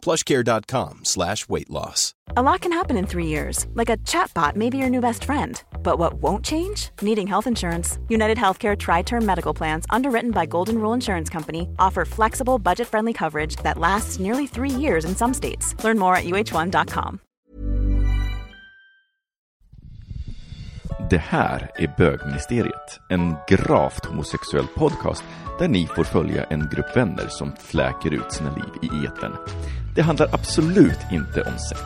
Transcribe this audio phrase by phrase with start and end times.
[0.00, 2.14] plushcare.com slash weight loss.
[2.36, 5.24] A lot can happen in three years, like a chatbot may be your new best
[5.24, 5.62] friend.
[5.82, 6.90] But what won't change?
[7.02, 7.98] Needing health insurance.
[8.08, 12.86] United Healthcare Tri Term Medical Plans, underwritten by Golden Rule Insurance Company, offer flexible, budget
[12.86, 15.74] friendly coverage that lasts nearly three years in some states.
[15.82, 17.20] Learn more at uh1.com.
[21.10, 25.24] Det här är Bögministeriet, en gravt homosexuell podcast
[25.58, 29.36] där ni får följa en grupp vänner som fläker ut sina liv i etern.
[29.94, 31.80] Det handlar absolut inte om sex.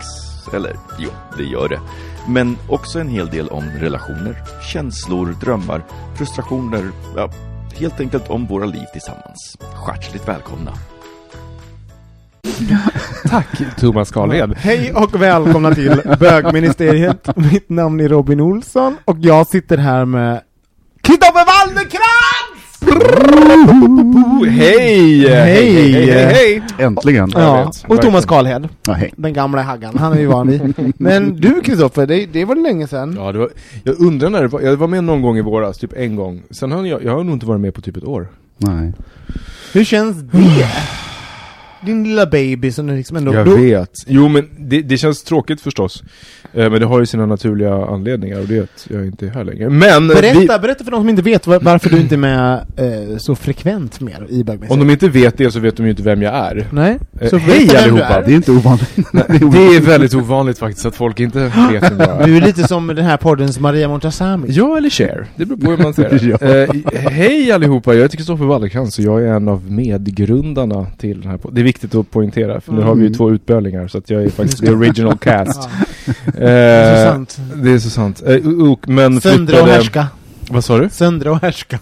[0.55, 1.81] Eller jo, det gör det.
[2.29, 4.37] Men också en hel del om relationer,
[4.73, 5.85] känslor, drömmar,
[6.17, 7.31] frustrationer, ja,
[7.79, 9.57] helt enkelt om våra liv tillsammans.
[9.89, 10.73] Hjärtligt välkomna!
[13.29, 14.55] Tack Thomas Carlhed.
[14.57, 17.37] Hej och välkomna till Bögministeriet.
[17.37, 20.41] Mitt namn är Robin Olsson och jag sitter här med
[21.03, 22.04] Kristoffer Waldenkrantz!
[24.51, 25.29] Hej!
[25.29, 25.73] Hej!
[25.73, 26.63] hej, hej.
[26.79, 27.31] Äntligen.
[27.35, 29.13] Ja, och Thomas Karlhed, Ja, hej.
[29.17, 30.75] den gamla haggan, han är vi van vid.
[30.99, 33.15] Men du Kristoffer, det, det var länge sedan.
[33.19, 33.51] Ja, det var,
[33.85, 36.43] jag undrar när det var, jag var med någon gång i våras, typ en gång.
[36.51, 38.29] Sen har jag, jag har nog inte varit med på typ ett år.
[38.59, 38.93] Nej.
[39.73, 40.69] Hur känns det?
[41.87, 43.35] Din lilla baby som du liksom ändå...
[43.35, 43.91] Jag då- vet.
[44.07, 46.03] Jo men det, det känns tråkigt förstås.
[46.55, 49.31] Eh, men det har ju sina naturliga anledningar och det är att jag inte är
[49.31, 49.71] här längre.
[49.71, 50.11] Men!
[50.11, 52.53] eh, Berätta, vi, berätta för de som inte vet var, varför du inte är med
[52.77, 54.81] eh, så frekvent mer i om Bögministeriet.
[54.81, 56.67] de inte vet det så vet de ju inte vem jag är.
[56.73, 56.99] Nej?
[57.21, 58.21] Eh, Så hej vem du allihopa.
[58.27, 58.91] Det är inte ovanligt.
[59.13, 59.83] det är Det ovanligt.
[59.83, 62.27] är väldigt ovanligt faktiskt att folk inte vet vem jag är.
[62.27, 64.47] Du är lite som den här poddens Maria Montazami.
[64.51, 66.23] Ja eller share, det beror på hur man ser det.
[66.25, 66.49] Ja.
[66.49, 71.31] Eh, hej allihopa, jag heter Kristoffer Wallercrantz och jag är en av medgrundarna till den
[71.31, 71.55] här podden.
[71.75, 73.17] Viktigt att poängtera, för nu har vi ju Mm.
[73.17, 75.61] två utbölingar så att jag är faktiskt the original cast.
[76.27, 77.39] Eh, det är så sant.
[77.55, 78.23] Det är så sant.
[78.27, 80.07] Eh, och, men Söndra och härska.
[80.51, 80.89] Vad sa du?
[80.89, 81.79] Söndra och härska.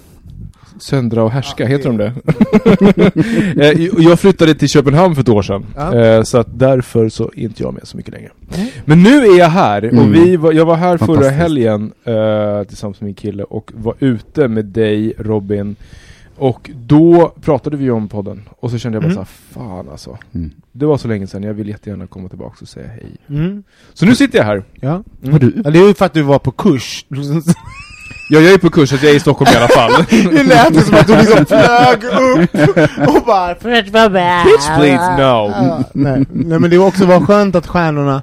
[0.81, 2.13] Söndra och härska, Ja, heter de det-
[3.57, 3.73] det?
[3.73, 6.25] Eh, jag flyttade till Köpenhamn för ett år sedan, Ja.
[6.25, 8.31] så att därför så är inte jag med så mycket längre.
[8.85, 10.13] Men nu är jag här, och Mm.
[10.13, 11.93] vi var, jag var här förra helgen
[12.69, 15.77] tillsammans med min kille och var ute med dig Robin
[16.43, 19.15] och då pratade vi om podden och så kände jag bara Mm.
[19.15, 20.19] såhär, fan alltså.
[20.35, 20.51] Mm.
[20.73, 23.17] Det var så länge sedan, jag vill jättegärna komma tillbaka och säga hej.
[23.29, 23.63] Mm.
[23.95, 24.65] Så nu sitter jag här.
[24.75, 25.03] Ja.
[25.25, 25.39] Mm.
[25.39, 25.63] Du?
[25.65, 27.07] ja, det är ju för att du var på kurs.
[28.31, 29.91] Ja, jag är på kurs, så att jag är i Stockholm i alla fall.
[30.11, 32.51] det lät som att du liksom flög upp
[33.17, 34.45] och bara för att vara med.
[34.45, 35.23] Bitch please, no.
[35.23, 36.25] Ja, nej.
[36.33, 38.23] nej men det var också var skönt att stjärnorna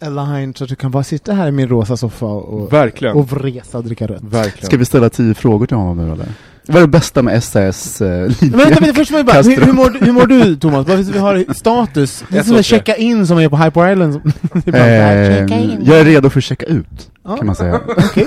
[0.00, 3.16] aligned så att du kan bara sitta här i min rosa soffa och, Verkligen.
[3.16, 4.22] och vresa och dricka rött.
[4.22, 4.66] Verkligen.
[4.66, 6.28] Ska vi ställa tio frågor till honom nu eller?
[6.66, 8.34] Vad är det bästa med SAS eh, linje?
[8.40, 10.86] Men vänta, vänta, först bara, hur, hur, mår, du- hur mår du Thomas?
[10.88, 12.24] Vad vi har status?
[12.28, 12.62] Det är som att såg det.
[12.62, 14.20] checka in som är på Hyper Island.
[14.66, 15.46] Bara, Eh,
[15.84, 17.80] jag är redo för att checka ut, Ja, kan man säga.
[17.96, 18.26] Okej.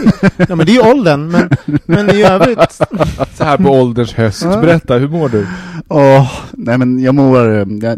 [0.49, 1.49] Ja men det är ju åldern, men,
[1.85, 2.59] men i övrigt.
[3.37, 4.41] Så här på ålderns höst.
[4.43, 4.61] Ja.
[4.61, 5.47] Berätta, hur mår du?
[5.87, 7.97] Åh, nej men jag mår, eh, det,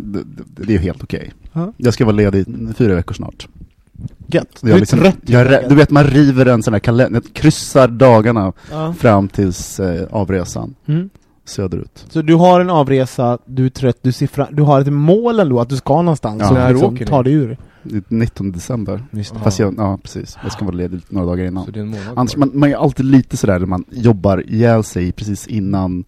[0.57, 1.31] det är helt okej.
[1.53, 1.73] Ja.
[1.77, 3.47] Jag ska vara ledig i fyra veckor snart.
[4.29, 4.59] Gött.
[4.61, 5.15] Jag Du är liksom- trött.
[5.25, 8.93] jag, är rä- du vet man river en sån här kalender, kryssar dagarna Ja.
[8.93, 11.09] fram tills eh, avresan Mm.
[11.45, 12.05] söderut.
[12.09, 15.39] Så du har en avresa, du är trött, du ser fram, du har ett mål
[15.39, 16.47] ändå att du ska någonstans Ja.
[16.47, 17.57] som När liksom åker tar dig ur.
[17.83, 19.03] Det är 19 december.
[19.43, 21.65] Fast jag, ja precis, jag ska vara ledig några dagar innan.
[21.65, 24.49] Så det är en månad Annars, man, man är alltid lite sådär när man jobbar
[24.49, 26.03] ihjäl sig precis innan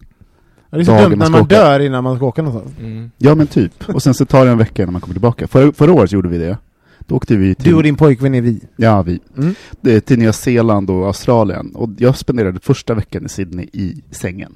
[0.72, 1.56] Ja, det är så Dagen dumt man när man åka.
[1.56, 2.78] dör innan man ska åka någonstans.
[2.80, 3.10] Mm.
[3.18, 5.46] Ja men typ, och sen så tar det en vecka innan man kommer tillbaka.
[5.48, 6.58] Förra, förra året gjorde vi det.
[7.06, 8.60] Då åkte vi till, Du och din pojkvän är vi.
[8.76, 9.54] ja, vi, Mm.
[9.80, 11.70] det, till Nya Zeeland och Australien.
[11.74, 14.52] Och jag spenderade första veckan i Sydney i sängen.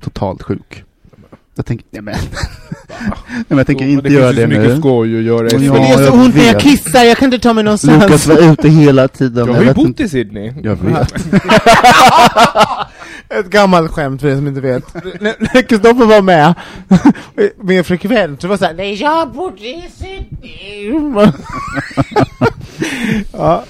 [0.00, 0.84] Totalt sjuk.
[1.54, 2.14] Jag tänker, nej men,
[3.28, 4.80] nej, men jag tänker Jo, inte det göra finns ju det så mycket nu.
[4.80, 7.16] skoj att göra i Ja, Men det är så jag ont när jag kissar, jag
[7.18, 8.02] kan inte ta mig någonstans.
[8.02, 9.46] Lukas var ute hela tiden.
[9.46, 10.52] Jag har ju bott inte- i Sydney.
[10.62, 11.12] Jag vet.
[13.30, 14.94] Ett gammalt skämt för er som inte vet.
[15.20, 16.54] När Kristoffer var med,
[17.56, 20.92] mer frekvent, så var det såhär Nej, jag bodde i Sydney.
[23.32, 23.64] ja,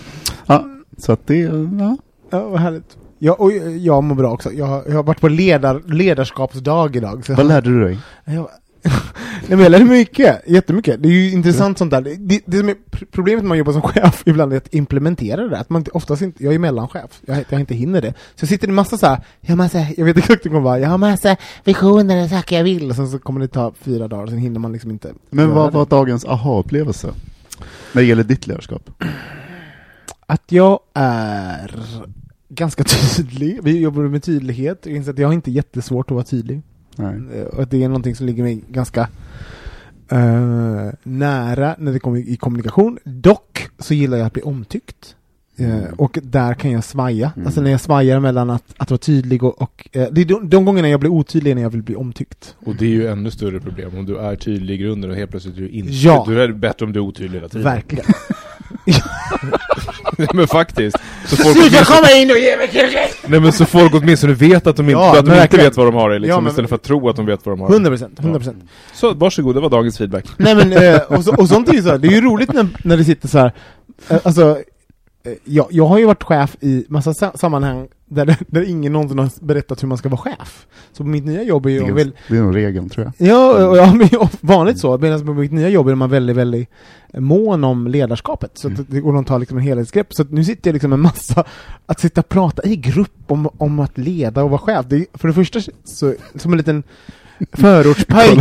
[0.47, 0.65] Ja,
[0.99, 1.39] så att det,
[1.79, 1.97] ja.
[2.31, 2.97] ja, vad härligt.
[3.19, 4.53] Jag, och jag mår bra också.
[4.53, 7.27] Jag, jag har varit på ledar, ledarskapsdag idag.
[7.27, 7.99] Så Vad lärde du dig?
[8.25, 8.49] Jag,
[9.41, 11.03] nej men jag lärde mig mycket, jättemycket.
[11.03, 12.01] Det är ju intressant sånt där.
[12.01, 14.75] Det, det, det som är pr- problemet när man jobbar som chef ibland är att
[14.75, 15.57] implementera det där.
[15.61, 18.15] Att man oftast inte, jag är mellanchef, jag, jag inte hinner det.
[18.35, 20.49] Så jag sitter i massa så här, jag har massa, jag vet exakt hur det
[20.49, 23.49] kommer vara, jag har massa visioner och saker jag vill, och sen så kommer det
[23.49, 25.77] ta fyra dagar, och sen hinner man liksom inte Men vad det.
[25.79, 27.09] var dagens aha-upplevelse?
[27.93, 28.91] När det gäller ditt ledarskap?
[30.27, 31.75] Att jag är
[32.49, 32.85] ganska
[33.17, 33.59] tydlig.
[33.63, 34.79] Vi jobbar med tydlighet.
[34.87, 36.63] Jag inser att jag har inte jättesvårt att vara tydlig.
[36.99, 37.41] Nej.
[37.41, 39.09] Eh, Och det är någonting som ligger mig ganska
[40.11, 42.99] eh, nära när det kommer i kommunikation.
[43.05, 45.15] Dock så gillar jag att bli omtyckt.
[45.57, 47.33] Eh, och där kan jag svaja.
[47.37, 47.47] Mm.
[47.47, 50.49] Alltså när jag svajar mellan att, att vara tydlig och, och eh, det är de,
[50.49, 52.57] de gångerna jag blir otydlig när jag vill bli omtyckt.
[52.65, 55.31] Och det är ju ännu större problem om du är tydlig i grunden och helt
[55.31, 55.93] plötsligt är du inte.
[55.93, 56.25] Ja.
[56.27, 57.65] Då är bättre om du är otydlig hela tiden.
[57.65, 58.05] Verkligen.
[60.35, 60.97] men faktiskt.
[61.27, 64.67] Så folk, Sluta åtminstone, komma in och ge mig nej men så folk åtminstone vet
[64.67, 66.51] att de inte, Ja, att de inte vet vad de har det liksom, Ja, men-
[66.51, 67.69] istället för att tro att de vet vad de har.
[67.71, 68.59] 100 procent, 100 procent.
[68.95, 70.25] Så varsågod, det var dagens feedback.
[70.37, 72.53] Nej men, eh, och, så, och sånt är ju så här, det är ju roligt
[72.53, 73.53] när, när det sitter så här.
[74.09, 74.59] Eh, alltså,
[75.45, 79.19] jag, jag har ju varit chef i massa sa- sammanhang där, det- där ingen någonsin
[79.19, 80.67] har berättat hur man ska vara chef.
[80.93, 83.13] Så på mitt nya jobb är Det jag är, väl, det är nog regeln tror
[83.19, 83.29] jag.
[83.29, 86.37] ja, och ja men ju vanligt så, medan på mitt nya jobb är man väldigt,
[86.37, 86.69] väldigt
[87.19, 88.51] mån om ledarskapet.
[88.55, 90.15] Så att det går att ta liksom en helhetsgrepp.
[90.15, 91.45] Så nu sitter jag liksom en massa,
[91.87, 94.87] att sitta och prata i grupp om, om att leda och vara chef.
[94.89, 96.83] Det är, för det första så, som en liten
[97.53, 98.39] förortspajk.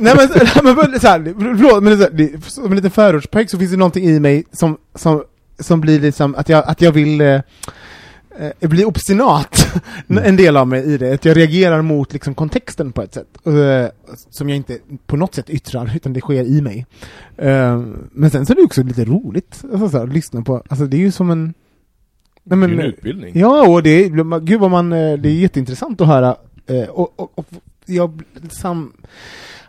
[0.00, 0.28] Nej men,
[0.64, 3.58] nej, men så här, förlåt, men det så här, det, som en liten förortspojk så
[3.58, 5.22] finns det någonting i mig som, som,
[5.58, 7.40] som blir liksom att jag, att jag vill eh,
[8.38, 11.14] eh, bli obstinat, en del av mig i det.
[11.14, 13.38] Att jag reagerar mot liksom kontexten på ett sätt.
[13.46, 13.86] Eh,
[14.30, 16.86] som jag inte på något sätt yttrar, utan det sker i mig.
[17.36, 17.82] Eh,
[18.12, 20.86] men sen så är det också lite roligt alltså, så här, att lyssna på, alltså
[20.86, 21.54] det är ju som en
[22.48, 23.38] Nej, det är en utbildning.
[23.38, 26.36] Ja, och det är, gud vad man, eh, det är jätteintressant att höra.
[26.90, 27.46] Och, och, och
[27.86, 28.92] jag, sam,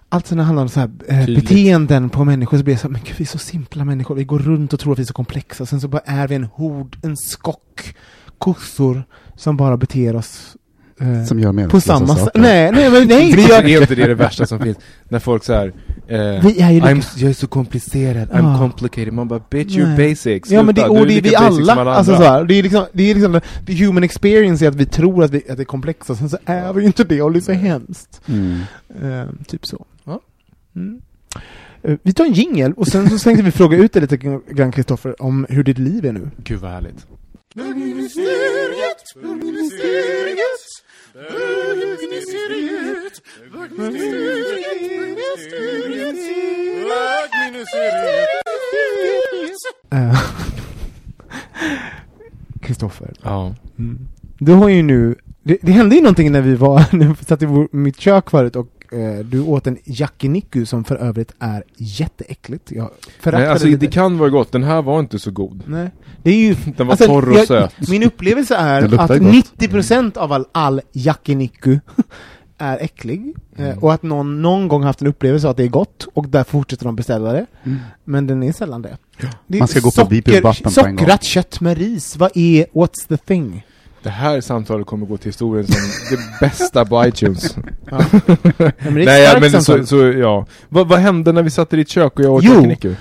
[0.10, 2.92] allt som handlar om så här, eh, beteenden på människor så blir jag så här,
[2.92, 5.08] men gud vi är så simpla människor, vi går runt och tror att vi är
[5.08, 7.96] så komplexa, sen så bara är vi en hord, en skock
[8.38, 9.04] kossor
[9.36, 10.56] som bara beter oss
[11.02, 12.30] eh, Som gör på meningslösa samma sätt.
[12.36, 13.36] Nej, nej, men nej!
[13.36, 14.78] Vi, gör, är inte det det värsta som finns?
[15.10, 15.74] När folk såhär,
[16.08, 16.88] eh, vi är ju lika...
[16.94, 18.58] I'm, jag är så komplicerad, I'm Ja.
[18.58, 19.14] complicated.
[19.14, 20.52] Man bara, bitch you're basic.
[20.52, 22.86] Ja men det, Sluta, och det är vi alla, alltså så här, det är liksom,
[22.94, 25.66] det är liksom the human experience är att vi tror att, vi, att det är
[25.66, 28.22] komplexa, sen så är vi ju inte det och det är så hemskt.
[28.28, 28.60] Mm.
[29.02, 29.86] Eh, typ så.
[30.78, 31.02] Mm.
[31.84, 34.18] Eh, vi tar en jingel och sen så tänkte vi fråga ut dig lite
[34.52, 36.30] grann Kristoffer om hur ditt liv är nu.
[36.44, 37.06] Gud vad härligt.
[49.92, 50.20] Eh,
[52.62, 53.56] Kristoffer, Ja.
[54.40, 57.42] du har ju nu, det, det hände ju någonting när vi var, när vi satt
[57.42, 58.68] i vår, mitt kök förut och
[59.26, 62.72] du åt en yakiniku som för övrigt är jätteäckligt.
[62.72, 62.90] Jag
[63.24, 63.78] Nej, alltså lite.
[63.80, 65.64] det kan vara gott, den här var inte så god.
[65.68, 65.92] Nej.
[66.24, 67.90] Det är ju, Den var Alltså, torr och jag- söt.
[67.90, 69.22] Min upplevelse Det är att gott.
[69.60, 71.80] 90% av all, all yakiniku
[72.58, 73.34] är äcklig.
[73.58, 73.72] Mm.
[73.72, 76.28] Eh, och att någon någon gång haft en upplevelse av att det är gott, och
[76.28, 77.46] där fortsätter de beställa det.
[77.64, 77.78] Mm.
[78.04, 78.98] Men den är sällan det.
[79.48, 80.54] det är Man ska gå på.
[80.70, 83.66] Sockrat kött med ris, vad är, what's the thing?
[84.04, 85.76] Det här samtalet kommer gå till historien som
[86.10, 87.58] det bästa på iTunes.
[87.90, 88.02] Ja.
[88.14, 89.80] Men det är ett Nej, ja, men samtal.
[89.80, 90.46] så, så, ja.
[90.70, 92.54] Vad, vad hände när vi satt i ditt kök och jag åt Jo.
[92.54, 92.96] yakiniku?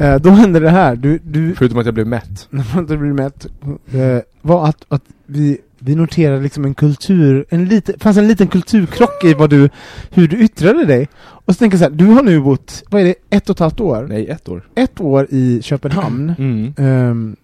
[0.00, 2.46] Eh, då hände det här, du, du Förutom att jag blev mätt.
[2.50, 3.46] när man inte blir mätt,
[3.92, 8.46] eh, var att, att vi, vi noterade liksom en kultur, en lite, fanns en liten
[8.48, 9.68] kulturkrock i vad du,
[10.10, 11.08] hur du yttrade dig.
[11.18, 13.56] Och så tänker jag så här, du har nu bott, vad är det, ett och
[13.56, 14.06] ett halvt år?
[14.08, 14.62] Nej, ett år.
[14.74, 16.34] Ett år i Köpenhamn.
[16.38, 16.74] Mm.
[16.78, 17.36] Ehm,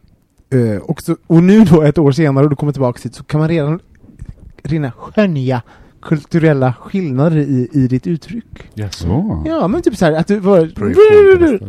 [0.50, 3.24] eh, och, så, och nu då ett år senare och du kommer tillbaka hit så
[3.24, 3.80] kan man redan,
[4.62, 5.62] redan skönja
[6.02, 8.70] kulturella skillnader i, i ditt uttryck.
[8.90, 9.42] Så.
[9.46, 10.58] Ja, men typ så här att du var...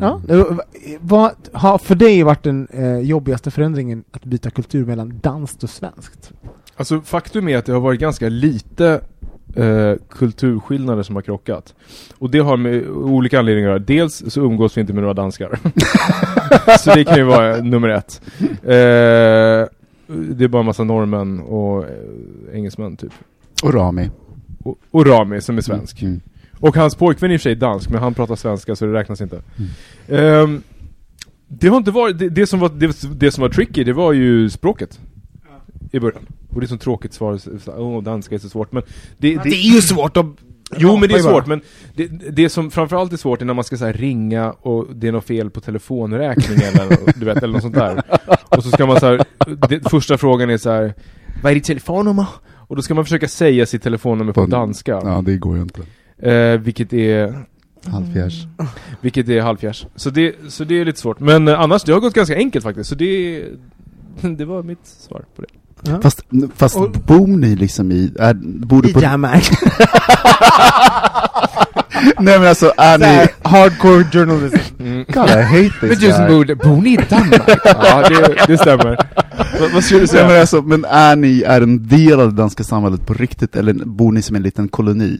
[0.01, 0.63] Ja, var-
[1.01, 5.69] vad har för dig varit den eh, jobbigaste förändringen att byta kultur mellan danskt och
[5.69, 6.31] svenskt?
[6.75, 9.01] Alltså faktum är att det har varit ganska lite
[9.55, 11.75] eh, kulturskillnader som har krockat.
[12.17, 13.99] Och det har med olika anledningar att göra.
[13.99, 15.59] Dels så umgås vi inte med några danskar.
[16.79, 18.21] så det kan ju vara nummer ett.
[18.63, 19.67] Eh,
[20.07, 21.89] det är bara en massa norrmän och eh,
[22.53, 23.13] engelsmän typ.
[23.63, 24.09] Och Rami.
[24.63, 26.01] Och, och Rami som är svensk.
[26.01, 26.21] Mm.
[26.59, 28.93] Och hans pojkvän är i och för sig dansk, men han pratar svenska så det
[28.93, 29.41] räknas inte.
[29.57, 30.43] Mm.
[30.43, 30.61] Ehm,
[31.47, 34.13] det har inte varit, det, det, som var, det, det som var tricky, det var
[34.13, 34.99] ju språket.
[35.91, 36.25] I början.
[36.53, 37.39] Och det är så tråkigt svar,
[37.77, 38.83] åh danska är så svårt, men
[39.17, 40.25] det, det, Det är ju svårt att...
[40.77, 41.61] Jo men det är svårt, men
[41.95, 45.07] det, det som framförallt är svårt är när man ska så här, ringa och det
[45.07, 48.03] är något fel på telefonräkningen eller, du vet, eller något sånt där.
[48.49, 49.23] Och så ska man så här,
[49.69, 50.93] det, första frågan är så här,
[51.43, 52.25] vad är ditt telefonnummer?
[52.55, 54.91] Och då ska man försöka säga sitt telefonnummer på På- danska.
[55.03, 55.81] Ja, det går ju inte.
[56.31, 57.45] Eh, vilket är
[57.85, 58.45] Halvfjärs.
[59.01, 59.85] vilket är halvfjärs.
[59.95, 61.19] Så det, så det är lite svårt.
[61.19, 62.89] Men eh, annars, det har gått ganska enkelt faktiskt.
[62.89, 63.43] Så det,
[64.37, 65.47] det var mitt svar på det.
[65.81, 65.99] Ja.
[66.01, 66.21] Fast,
[66.55, 68.33] fast Och- bor ni liksom i, är,
[68.65, 69.49] bor du I på, Danmark.
[72.19, 73.27] Nej men alltså, är ni...
[73.49, 74.57] hardcore journalism.
[75.13, 76.27] God, I hate Men this just guy.
[76.27, 77.41] bor, bor ni i Danmark?
[77.65, 78.97] ja, det, det stämmer.
[79.59, 80.27] vad, vad skulle du säga?
[80.27, 83.73] men, alltså, men är ni är en del av det danska samhället på riktigt, eller
[83.73, 85.17] bor ni som en liten koloni?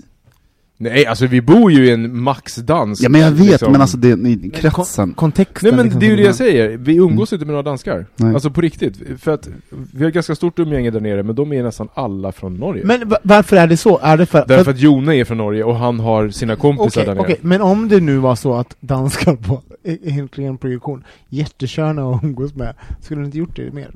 [0.81, 3.01] Nej, alltså vi bor ju i en maxdans.
[3.01, 3.71] Ja men jag vet, liksom.
[3.71, 5.13] men alltså det, ni, kretsen.
[5.13, 5.69] Kontexten.
[5.69, 8.05] Nej men liksom, det är ju det jag säger, vi umgås inte med några danskar.
[8.15, 8.33] Nej.
[8.33, 9.01] Alltså på riktigt.
[9.21, 9.49] För att
[9.93, 12.85] vi har ganska stort umgänge där nere, men de är nästan alla från Norge.
[12.85, 13.99] Men va- varför är det så?
[14.03, 17.01] Är det för, för Därför att Jone är från Norge och han har sina kompisar
[17.01, 17.23] Okej, där nere.
[17.23, 22.09] okej, men om det nu var så att danskar på i- helt ren projektion, jättesköna
[22.09, 23.91] att umgås med, skulle ni inte gjort det mer?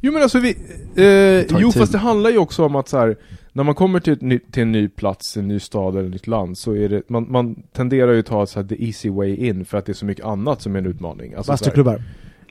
[0.00, 0.56] Jo men alltså vi,
[0.96, 1.80] eh, jo tid.
[1.80, 3.16] fast det handlar ju också om att så här,
[3.56, 6.26] när man kommer till, ny, till en ny plats, en ny stad eller ett nytt
[6.26, 9.34] land så är det, man, man tenderar ju att ta så här, the easy way
[9.36, 11.34] in för att det är så mycket annat som är en utmaning.
[11.34, 12.02] Alltså, Bastuklubbar.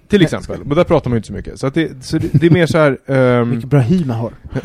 [0.08, 1.60] till exempel, men där pratar man ju inte så mycket.
[1.60, 2.98] Så, det, så det, det är mer så här.
[3.06, 4.34] ehm, Vilket bra hy man har.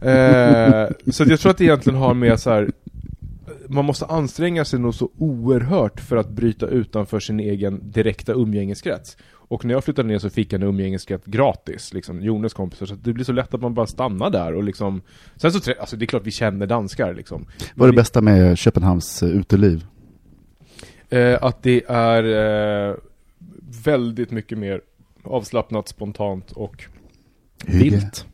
[0.00, 2.70] Eh, så jag tror att det egentligen har med så här.
[3.68, 9.16] Man måste anstränga sig nog så oerhört för att bryta utanför sin egen direkta umgängeskrets.
[9.48, 12.94] Och när jag flyttade ner så fick jag en umgängeskrets gratis, liksom, Jones kompisar, så
[12.94, 15.02] det blir så lätt att man bara stannar där och liksom
[15.36, 18.58] Sen så, alltså det är klart vi känner danskar liksom Vad är det bästa med
[18.58, 19.86] Köpenhamns eh, uteliv?
[21.08, 22.24] eh, Att det är
[22.90, 22.94] eh,
[23.84, 24.80] väldigt mycket mer
[25.22, 26.84] avslappnat, spontant och
[27.66, 27.96] Hygge.
[27.96, 28.26] vilt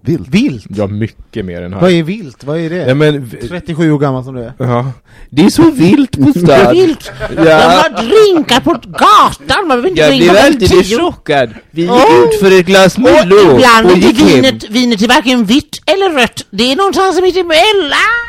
[0.00, 0.28] Vilt?
[0.28, 0.66] Vilt!
[0.68, 2.44] Ja, mycket mer än här Vad är vilt?
[2.44, 2.76] Vad är det?
[2.88, 4.52] ja, men, v- 37 år gammal som du är.
[4.58, 4.92] ja.
[5.30, 7.12] Det är så vilt på stan Vilt!
[7.36, 10.98] De Ja, har drinkar på gatan, man behöver inte Jag dricka blev på alltid tio.
[11.00, 11.50] chockad.
[11.70, 12.24] Vi gick Åh.
[12.24, 14.26] ut för ett glas Och ibland och inte gick hem.
[14.42, 16.46] vinet, vinet är varken vitt eller rött.
[16.50, 18.27] Det är någonstans mitt emellan.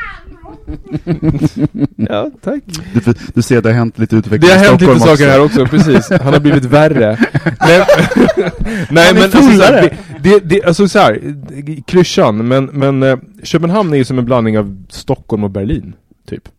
[1.96, 5.00] Ja, tack Du, du ser att det har hänt lite utveckling Det har hänt lite
[5.00, 5.26] saker också.
[5.26, 6.10] här också, precis.
[6.10, 7.18] Han har blivit värre.
[7.60, 7.86] Nej,
[8.90, 9.76] Nej men alltså, så fullare.
[9.76, 11.20] här, det, det, alltså så här,
[11.86, 15.94] klyschan, men, men eh, Köpenhamn är ju som en blandning av Stockholm och Berlin,
[16.30, 16.50] typ.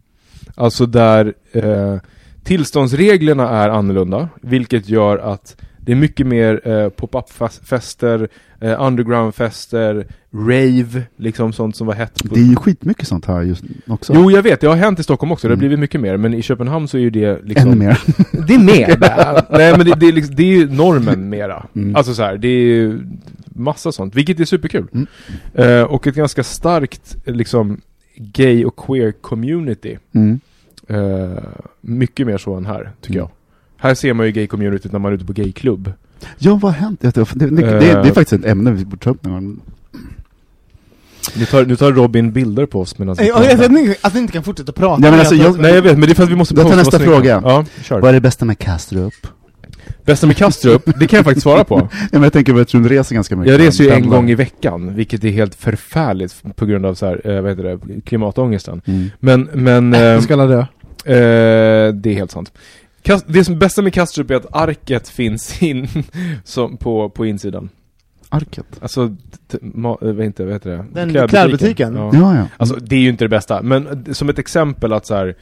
[0.55, 1.97] Alltså där eh,
[2.45, 8.29] tillståndsreglerna är annorlunda, vilket gör att det är mycket mer eh, pop-up-fester,
[8.61, 13.43] eh, underground-fester, rave, liksom sånt som var hett på Det är ju skitmycket sånt här
[13.43, 14.13] just också.
[14.17, 15.59] Jo, jag vet, det har hänt i Stockholm också, det har Mm.
[15.61, 17.71] blivit mycket mer, men i Köpenhamn så är ju det liksom...
[17.73, 18.01] Ännu mer.
[18.47, 18.97] Det är mer.
[19.59, 21.67] Nej men det, det, är liksom, det är ju normen mera.
[21.75, 21.97] Mm.
[21.97, 23.01] Alltså så här, det är ju
[23.45, 24.87] massa sånt, vilket är superkul.
[24.93, 25.07] Mm.
[25.55, 27.81] Eh, och ett ganska starkt liksom
[28.17, 29.99] gay och queer community.
[30.13, 30.41] Mm.
[30.89, 31.39] Eh,
[31.81, 33.29] mycket mer så än här, tycker Mm.
[33.29, 33.31] jag.
[33.89, 35.93] Här ser man ju gay-communityt när man är ute på gayklubb.
[36.39, 37.01] Ja, vad har hänt?
[37.01, 39.61] Det, det, det, det, det är faktiskt ett ämne vi borde ta upp någon gång.
[41.39, 43.95] Nu tar, nu tar Robin bilder på oss medan vi Nej, jag vet att ni,
[44.01, 45.05] att ni inte kan fortsätta prata.
[45.05, 46.69] Ja, men alltså, jag- Nej jag vet, men det är för att vi måste Jag
[46.69, 47.43] tar nästa fråga.
[47.45, 48.01] Ja, kör.
[48.01, 49.15] Vad är det bästa med Kastrup?
[50.05, 51.79] Bästa med Kastrup, det kan jag faktiskt svara på.
[51.93, 53.53] Ja, men jag tänker att du reser ganska mycket.
[53.53, 57.07] Jag reser ju en gång i veckan, vilket är helt förfärligt på grund av så
[57.07, 58.83] här, eh, vad heter det, klimatångesten.
[58.85, 59.11] Mm.
[59.21, 60.59] Men, men Äh, eh, du ska alla dö.
[60.61, 62.53] eh, det är helt sant.
[63.03, 65.89] Kast, det som bästa med Kastrup är att arket finns in
[66.45, 67.69] som på, på insidan.
[68.33, 68.67] Arket?
[68.83, 69.03] Alltså,
[69.53, 70.85] eh, vad inte, vad heter det?
[70.93, 71.95] Den klädbutiken?
[71.95, 72.11] Ja.
[72.13, 72.45] Ja, ja.
[72.57, 75.35] Alltså det är ju inte det bästa, men som ett exempel att så här,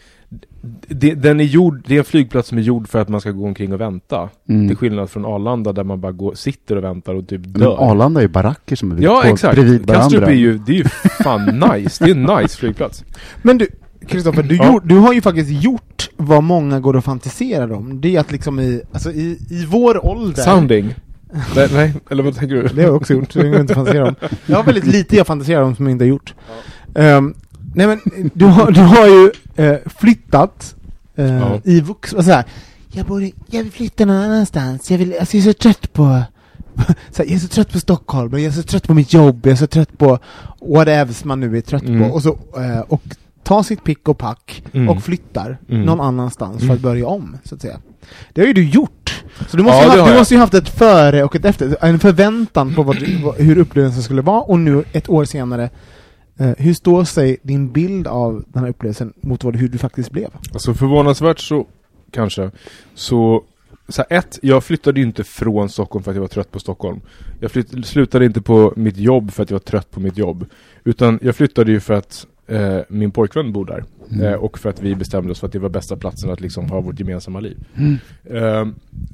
[0.89, 3.31] det, den är gjord, det är en flygplats som är gjord för att man ska
[3.31, 4.29] gå omkring och vänta.
[4.49, 4.69] Mm.
[4.69, 7.91] Till skillnad från Arlanda där man bara går, sitter och väntar och typ Men dör.
[7.91, 10.31] Arlanda är ju baracker som är Ja exakt, bredvid Kastrup varandra.
[10.31, 10.85] är ju, det är ju
[11.25, 13.05] fan nice, det är en nice flygplats
[13.43, 13.69] Men du,
[14.07, 14.81] Kristoffer, du, Ja.
[14.85, 18.01] du har ju faktiskt gjort vad många går och fantiserar om.
[18.01, 20.43] Det är att liksom i, alltså i, i vår ålder...
[20.43, 20.95] Sounding?
[21.57, 22.63] Nej, nej, eller vad tänker du?
[22.63, 24.15] Det har jag också gjort, det går inte fantisera om.
[24.47, 26.35] Jag har väldigt lite jag fantiserar om som jag inte har gjort.
[26.95, 27.35] Ehm,
[27.75, 28.01] nej men,
[28.35, 29.31] du har, du har ju
[29.65, 30.75] eh, flyttat
[31.17, 31.61] eh, Ja.
[31.65, 32.13] i vux...
[32.13, 32.45] Och så här,
[32.93, 36.23] jag, borde, jag vill flytta någon annanstans, jag, vill, alltså jag är så trött på...
[37.11, 39.41] Så här, jag är så trött på Stockholm, jag är så trött på mitt jobb,
[39.47, 40.19] jag är så trött på
[40.61, 42.01] whatevs man nu är trött Mm.
[42.09, 42.15] på.
[42.15, 43.03] Och, så, eh, och
[43.43, 44.89] ta sitt pick och pack Mm.
[44.89, 45.83] och flyttar Mm.
[45.83, 46.77] någon annanstans för Mm.
[46.77, 47.81] att börja om, så att säga.
[48.33, 49.25] Det har ju du gjort.
[49.49, 51.37] Så du måste, Ja, ju, det ha, har du måste ju haft ett före och
[51.37, 52.97] ett efter, en förväntan på vad,
[53.37, 55.71] hur upplevelsen skulle vara, och nu ett år senare,
[56.39, 60.11] eh, hur står sig din bild av den här upplevelsen mot vad, hur du faktiskt
[60.11, 60.31] blev?
[60.53, 61.67] Alltså förvånansvärt så,
[62.11, 62.51] kanske,
[62.95, 63.45] så
[63.89, 66.59] så här, ett, jag flyttade ju inte från Stockholm för att jag var trött på
[66.59, 67.01] Stockholm.
[67.41, 70.47] Jag flytt, slutade inte på mitt jobb för att jag var trött på mitt jobb.
[70.85, 73.85] Utan jag flyttade ju för att eh, min pojkvän bor där.
[74.11, 74.27] Mm.
[74.27, 76.71] Eh, och för att vi bestämde oss för att det var bästa platsen att liksom
[76.71, 77.59] ha vårt gemensamma liv.
[77.77, 77.97] Mm.
[78.25, 78.67] Eh,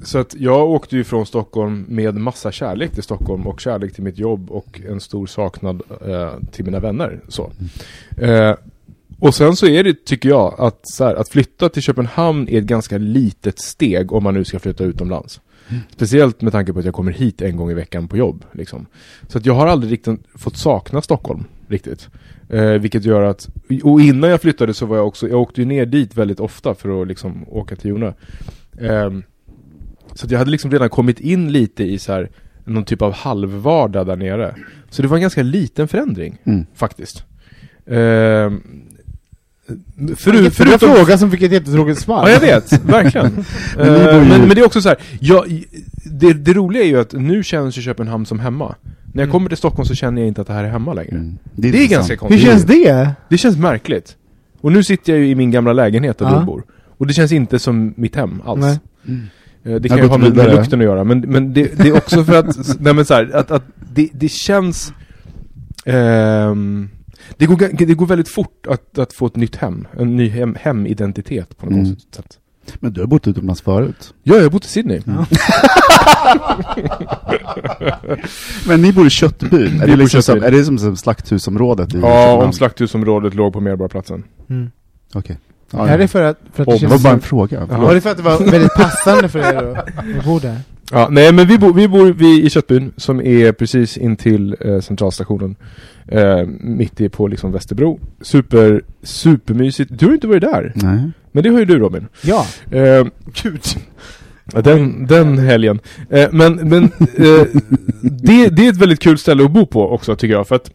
[0.03, 4.03] så att jag åkte ju från Stockholm med massa kärlek till Stockholm och kärlek till
[4.03, 7.19] mitt jobb och en stor saknad eh, till mina vänner.
[7.27, 7.51] Så.
[8.17, 8.55] Eh,
[9.19, 12.65] och sen så är det, tycker jag, att, här, att flytta till Köpenhamn är ett
[12.65, 15.41] ganska litet steg om man nu ska flytta utomlands.
[15.89, 18.45] Speciellt med tanke på att jag kommer hit en gång i veckan på jobb.
[18.51, 18.85] Liksom.
[19.27, 22.09] Så att jag har aldrig riktigt fått sakna Stockholm riktigt.
[22.49, 23.49] Eh, vilket gör att,
[23.83, 26.75] och innan jag flyttade så var jag också, jag åkte ju ner dit väldigt ofta
[26.75, 28.13] för att liksom åka till Jona.
[28.81, 29.23] Ehm,
[30.13, 32.29] så att jag hade liksom redan kommit in lite i så här,
[32.65, 34.55] någon typ av halvvardag där nere.
[34.89, 36.65] Så det var en ganska liten förändring, Mm.
[36.73, 37.23] faktiskt.
[37.85, 38.61] Ehm,
[39.67, 42.27] Förut, förut, förutom fråga som fick ett jättetråkigt svar.
[42.27, 42.85] Ja, jag vet.
[42.85, 43.31] Verkligen.
[43.77, 45.63] Men Eh, ju- men, men det är också så här, jag,
[46.05, 48.75] det, det roliga är ju att nu känns ju Köpenhamn som hemma.
[48.85, 49.31] När jag Mm.
[49.31, 51.15] kommer till Stockholm så känner jag inte att det här är hemma längre.
[51.15, 51.37] Mm.
[51.55, 51.91] Det är intressant.
[51.91, 52.41] ganska Hur konstigt.
[52.41, 53.11] känns det?
[53.29, 54.15] Det känns märkligt.
[54.61, 56.39] Och nu sitter jag ju i min gamla lägenhet där Ja.
[56.39, 56.63] du bor.
[56.97, 58.61] Och det känns inte som mitt hem alls.
[58.61, 58.79] Nej.
[59.65, 61.97] Eh, Det kan ju ha med, med lukten att göra, men, men det, det är
[61.97, 64.93] också för att, nej men så här, att, att det, det känns
[65.85, 66.89] ehm,
[67.37, 70.55] det, går, det går väldigt fort att, att få ett nytt hem, en ny hem,
[70.61, 71.95] hemidentitet på något Mm.
[72.15, 72.39] sätt.
[72.79, 74.13] Men du har bott utomlands förut.
[74.23, 75.01] Ja, jag har bott i Sydney.
[78.67, 79.81] Men ni bor i Köttbyn.
[79.81, 80.53] Är Vi det, liksom som, Köttbyn.
[80.53, 84.23] är det som, som slakthusområdet i Ja, om slakthusområdet låg på Medborgarplatsen.
[84.49, 84.71] Mm.
[85.13, 85.37] Okej.
[85.71, 87.65] Är det för att, för att det Det var bara en som, fråga.
[87.65, 89.77] Var det för att det var väldigt passande för er att
[90.17, 90.59] att bo där?
[90.91, 94.79] Ja, nej men vi bor, vi bor vi i Köttbyn som är precis intill eh,
[94.79, 95.55] centralstationen.
[96.07, 97.99] Eh, mitt i på liksom Västerbro.
[98.21, 99.91] Super, supermysigt.
[99.99, 100.71] Du har ju inte varit där.
[100.75, 101.11] Nej.
[101.31, 102.07] Men det har ju du Robin.
[102.21, 102.45] Ja.
[102.71, 103.05] Eh,
[103.43, 103.61] Gud.
[104.45, 105.79] Den, den helgen.
[106.09, 106.83] Eh, men men
[107.17, 107.47] eh,
[108.01, 110.47] det, det är ett väldigt kul ställe att bo på också tycker jag.
[110.47, 110.71] För att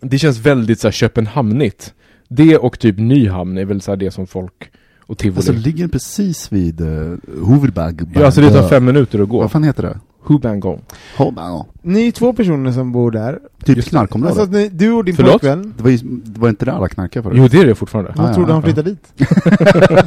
[0.00, 1.94] det känns väldigt så här Köpenhamnigt.
[2.28, 4.70] Det och typ Nyhamn är väl så här det som folk
[5.06, 5.36] och tivoli.
[5.36, 7.16] Alltså ligger den precis vid uh,
[7.48, 8.02] Huvudbag?
[8.14, 9.40] ja, alltså det tar fem minuter att gå.
[9.40, 9.98] Vad fan heter det?
[10.26, 10.80] Hubangong.
[11.16, 11.66] Huvudbag.
[11.82, 13.38] Ni är två personer som bor där.
[13.64, 14.38] Typ knarkområdet.
[14.38, 15.32] Alltså ni, du och din Förlåt?
[15.32, 17.36] pojkvän, det, var ju, det var inte där alla knarkade förut?
[17.38, 18.12] Jo det är det fortfarande.
[18.16, 18.54] Ja, vad ja, tror du ja.
[18.54, 19.12] han flyttar dit?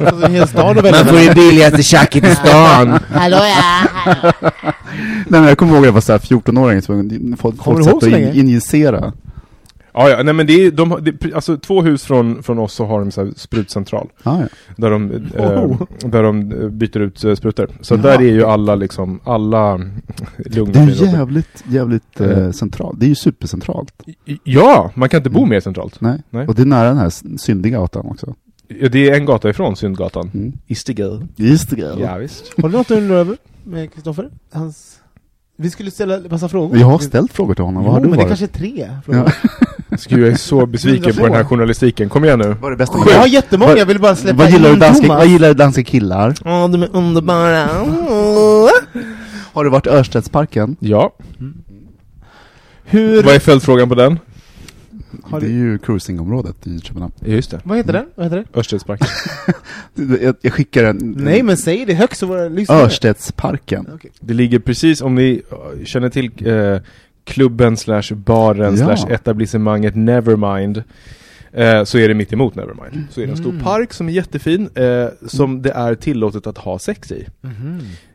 [0.00, 2.88] alltså en hel stad Man får det billigaste tjacket i stan.
[3.08, 4.32] Hallå ja, hallå.
[5.28, 8.02] Nej men jag kommer ihåg att jag var såhär 14-åring som folk, Kommer folk satt
[8.02, 9.12] så och in, injicera.
[9.98, 12.86] Ja, ja, nej men det är, de, det, alltså två hus från, från oss så
[12.86, 14.08] har de så här sprutcentral.
[14.22, 14.46] Ah, ja.
[14.76, 15.82] Där de, eh, Oh.
[15.98, 17.68] där de eh, byter ut eh, sprutor.
[17.80, 18.02] Så Jaha.
[18.02, 19.76] där är ju alla liksom, alla
[20.36, 22.30] lugna Det är jävligt, jävligt Eh.
[22.38, 23.00] eh, centralt.
[23.00, 23.92] Det är ju supercentralt.
[24.44, 25.50] Ja, man kan inte bo Mm.
[25.50, 26.00] mer centralt.
[26.00, 26.22] Nej.
[26.30, 26.46] Nej.
[26.46, 28.34] Och det är nära den här syndiga gatan också.
[28.80, 30.30] Ja, Det är en gata ifrån Syndgatan.
[30.34, 30.52] Mm.
[30.66, 30.86] Just
[31.70, 31.94] det.
[32.00, 32.52] Ja, visst.
[32.62, 34.30] Har du något att undra över med Kristoffer?
[34.52, 35.00] Hans...
[35.56, 36.78] Vi skulle ställa massa frågor.
[36.78, 37.82] Jag har ställt frågor till honom.
[37.84, 38.28] Jo, har men du det varit?
[38.28, 39.32] kanske är tre frågor.
[40.08, 42.08] Gud, jag är så besviken på den här journalistiken.
[42.08, 42.56] Kom igen nu.
[42.60, 44.80] Vad är det bästa Jag har jättemånga, jag vill bara släppa vad gillar, du in
[44.80, 45.18] danska, Thomas.
[45.18, 46.34] vad gillar du danska killar?
[46.44, 47.66] Åh, de är underbara.
[49.52, 50.76] Har du varit i Örstedsparken?
[50.80, 51.12] Ja.
[52.84, 53.22] Hur...
[53.22, 54.18] Vad är följdfrågan på den?
[55.22, 55.54] Har Det är du...
[55.54, 57.12] ju cruisingområdet i Köpenhamn.
[57.20, 57.60] Ja, just det.
[57.64, 58.06] Vad heter den?
[58.14, 58.58] Vad heter det?
[58.58, 59.08] Örstedsparken.
[60.22, 61.14] Jag, jag skickar en...
[61.18, 62.82] Nej, men säg det högt så våra lyssnare...
[62.82, 63.86] Örstedsparken.
[64.20, 66.80] Det ligger precis, om ni eh, känner till eh,
[67.28, 68.96] klubben slash baren Ja.
[68.96, 70.82] slash etablissemanget Nevermind
[71.52, 73.04] eh, så är det mitt emot Nevermind.
[73.10, 73.64] Så är det en stor Mm.
[73.64, 77.26] park som är jättefin eh, som det är tillåtet att ha sex i.
[77.42, 77.50] Eh,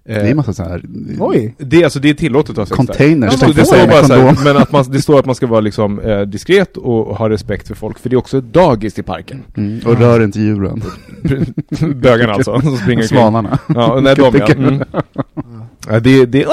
[0.06, 0.82] Det är en massa så här...
[1.19, 1.56] Oj!
[1.58, 2.86] det, är- alltså, det är tillåtet att ha sex där.
[2.86, 3.39] Containers.
[3.39, 3.88] Det, man det får står det.
[3.88, 6.78] bara så här, men att man, det står att man ska vara liksom eh, diskret
[6.78, 9.43] och, och ha respekt för folk, för det är också ett dagis i parken.
[9.58, 10.82] Mm, och rör inte djuren.
[11.95, 13.04] Bögarna alltså, som springer.
[13.13, 13.60] Svanarna.
[13.76, 14.47] Ja, nej, de ja.
[14.47, 14.84] Mm.
[15.89, 16.46] ja det, det,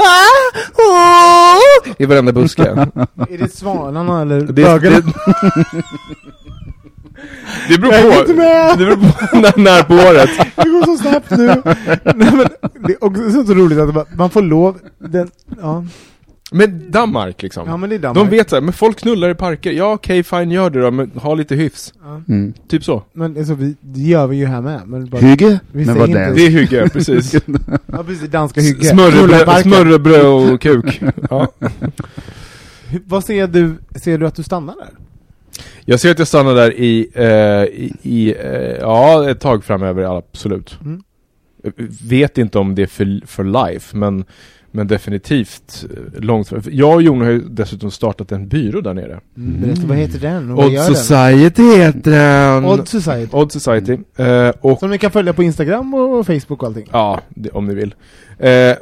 [1.99, 2.63] i varenda buske.
[3.31, 5.01] Är det svanarna eller Det, bögarna?
[5.01, 5.05] det,
[7.69, 8.79] det beror Jag på, inte med!
[8.79, 10.31] det beror på när, när på året.
[10.57, 11.47] Det går så snabbt nu!
[12.05, 12.49] Nej, men
[12.87, 15.85] det är också så roligt att man- man får lov, den, ja,
[16.53, 17.69] Men Danmark liksom.
[17.69, 18.31] ja men det är Danmark.
[18.31, 19.73] De vet såhär, men folk knullar i parker.
[19.73, 21.95] Ja okej, fine gör det då, men ha lite hyfs.
[22.03, 22.23] Ja.
[22.29, 22.53] Mm.
[22.69, 23.03] Typ så.
[23.13, 24.81] Men alltså, vi, det gör vi ju här med.
[24.87, 25.61] Men bara, Hygge?
[25.73, 27.35] Vi Men vad inte- det Det är hygge, precis.
[27.87, 28.85] ja precis, danska hygge.
[28.85, 31.03] Smörrebröd, smörrebröd och kuk.
[31.31, 31.49] Ja.
[33.07, 34.89] Vad ser du, ser du att du stannar där?
[35.85, 37.25] Jag ser att jag stannar där i, eh,
[37.81, 40.79] i, i eh, ja, ett tag framöver, absolut.
[40.85, 41.03] Mm.
[41.63, 41.73] Jag
[42.09, 44.25] Vet inte om det är för, för life, men,
[44.73, 46.63] men definitivt eh, långt fram.
[46.71, 49.21] Jag och Jon har ju dessutom startat en byrå där nere.
[49.37, 49.61] Mm.
[49.61, 50.51] Berätta, vad heter den?
[50.51, 50.95] Och vad Odd gör den?
[50.95, 52.65] Society heter den.
[52.65, 53.37] Odd Society.
[53.37, 53.99] Odd Society.
[54.17, 56.87] Eh, och Som ni kan följa på Instagram och Facebook och allting.
[56.93, 57.95] Ja, det, om ni vill.
[58.39, 58.51] Eh,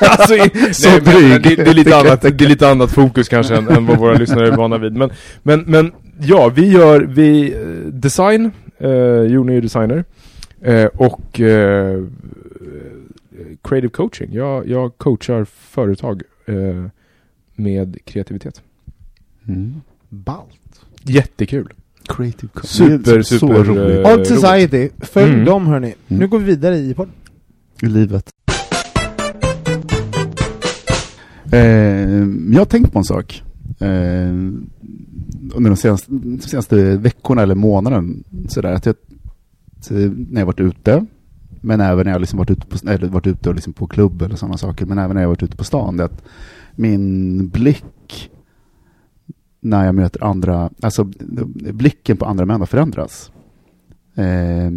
[0.00, 1.28] alltså, i, Så nej, dryg.
[1.28, 3.98] men det, det, är lite annat, det är lite annat fokus kanske än, än vad
[3.98, 4.96] våra lyssnare är vana vid.
[4.96, 5.10] Men,
[5.42, 7.58] men, men ja, vi gör vi, eh,
[7.92, 8.90] design, eh,
[9.22, 10.04] Jon är ju designer,
[10.62, 12.02] eh, och eh,
[13.62, 14.28] creative coaching.
[14.32, 16.86] Jag, jag coachar företag eh,
[17.56, 18.62] med kreativitet.
[19.48, 19.74] Mm.
[20.08, 20.80] Ballt.
[21.02, 21.72] Jättekul.
[22.08, 25.44] Creative Con- Super, så, super, så roligt eh, Odd Society, följ Mm.
[25.44, 25.94] dem hörni.
[26.06, 26.30] Nu Mm.
[26.30, 27.12] går vi vidare i podden.
[27.82, 28.30] i livet.
[31.52, 31.60] Eh,
[32.52, 33.42] jag har tänkt på en sak.
[33.80, 34.28] Eh,
[35.54, 38.24] under de senaste, de senaste veckorna eller månaden.
[38.48, 38.94] Sådär, att jag,
[39.80, 41.06] så när jag varit ute,
[41.60, 44.22] men även när jag liksom varit ute på, eller varit ute och liksom på klubb
[44.22, 45.96] eller sådana saker, men även när jag varit ute på stan.
[45.96, 46.24] Det är att
[46.74, 48.30] min blick
[49.60, 51.04] när jag möter andra, alltså
[51.72, 53.32] blicken på andra män har förändrats.
[54.14, 54.70] Eh,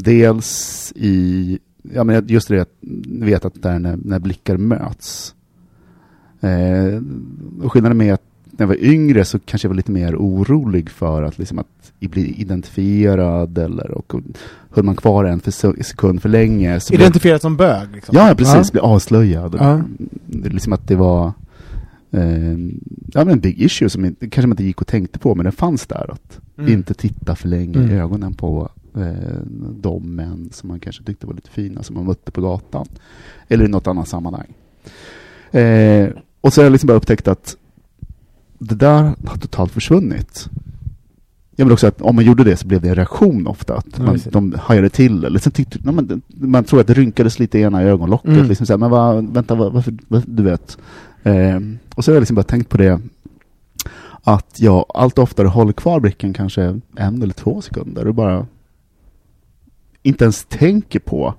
[0.00, 2.66] dels i, ja men just det, jag
[3.26, 5.34] vet att där när, när blickar möts.
[6.40, 7.02] Eh,
[7.62, 10.90] och skillnaden med att när jag var yngre så kanske jag var lite mer orolig
[10.90, 14.14] för att, liksom att bli identifierad eller och,
[14.70, 18.16] höll man kvar en för se- sekund för länge så blev, Identifierat som bög liksom.
[18.16, 18.72] Ja, precis.
[18.72, 19.56] Bli avslöjad.
[19.60, 19.82] Ja.
[20.26, 21.32] Liksom att det var
[22.10, 22.52] eh,
[23.12, 25.44] ja, men en big issue som inte, kanske man inte gick och tänkte på, men
[25.44, 26.10] den fanns där.
[26.12, 26.72] Att Mm.
[26.72, 27.90] inte titta för länge Mm.
[27.90, 29.40] i ögonen på eh,
[29.80, 32.86] de män som man kanske tyckte var lite fina, som man mötte på gatan.
[33.48, 34.54] Eller i något annat sammanhang.
[35.50, 36.08] Eh,
[36.40, 37.56] och så har jag liksom bara upptäckt att
[38.58, 40.48] det där har totalt försvunnit.
[41.58, 43.74] Jag vill också att om man gjorde det så blev det en reaktion ofta.
[43.76, 44.30] Att Ja, man, det.
[44.30, 45.24] de hajade till.
[45.24, 48.30] Eller sen tyckte, ja, men, man tror att det rynkades lite i ena ögonlocket.
[48.30, 48.46] Mm.
[48.46, 50.78] Liksom så här, men vad, vänta, vad, varför, vad, du vet.
[51.22, 51.60] Eh,
[51.94, 53.00] och så har jag liksom bara tänkt på det.
[54.22, 58.46] Att jag allt oftare håller kvar blicken kanske en eller två sekunder och bara
[60.02, 61.34] inte ens tänker på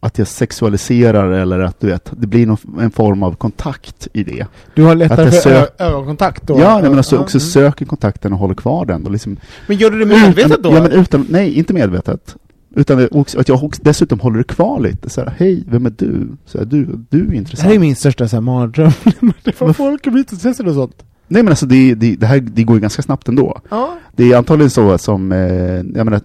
[0.00, 4.24] att jag sexualiserar eller att du vet, det blir någon, en form av kontakt i
[4.24, 4.46] det.
[4.74, 6.60] Du har Att lättare för ögonkontakt då?
[6.60, 7.46] Ja, nej, men alltså också mm.
[7.48, 9.06] söker kontakten och håller kvar den.
[9.06, 10.74] Och liksom, Men gör du det medvetet då?
[10.74, 12.36] Ja, men utan, nej, inte medvetet.
[12.74, 15.10] Utan det- också, att jag dessutom håller det kvar lite.
[15.10, 16.28] Så här, hej, vem är du?
[16.44, 17.68] Så här, du, du är det intressant.
[17.68, 18.92] här är min största så här, mardröm.
[19.44, 21.04] det folk blir intresserade och sånt.
[21.28, 23.60] Nej men alltså det, det, det här det går ju ganska snabbt ändå.
[23.70, 23.98] Ja.
[24.16, 26.20] Det är antagligen så som, eh, jag menar,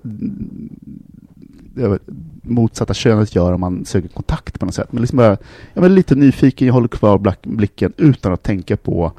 [2.41, 4.91] motsatta könet gör om man söker kontakt på något sätt.
[4.91, 5.37] Men liksom bara,
[5.73, 9.11] jag är lite nyfiken, jag håller kvar blicken utan att tänka på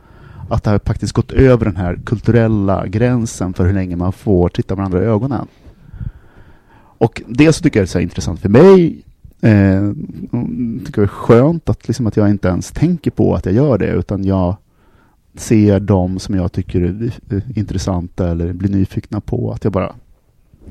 [0.48, 4.48] att det har faktiskt gått över den här kulturella gränsen för hur länge man får
[4.48, 5.46] titta varandra i ögonen.
[6.98, 9.02] Och dels så tycker jag det är så intressant för mig,
[9.40, 9.92] eh,
[10.86, 13.78] tycker det är skönt att, liksom att jag inte ens tänker på att jag gör
[13.78, 14.56] det, utan jag
[15.36, 19.94] ser dem som jag tycker är intressanta eller blir nyfikna på, att jag bara...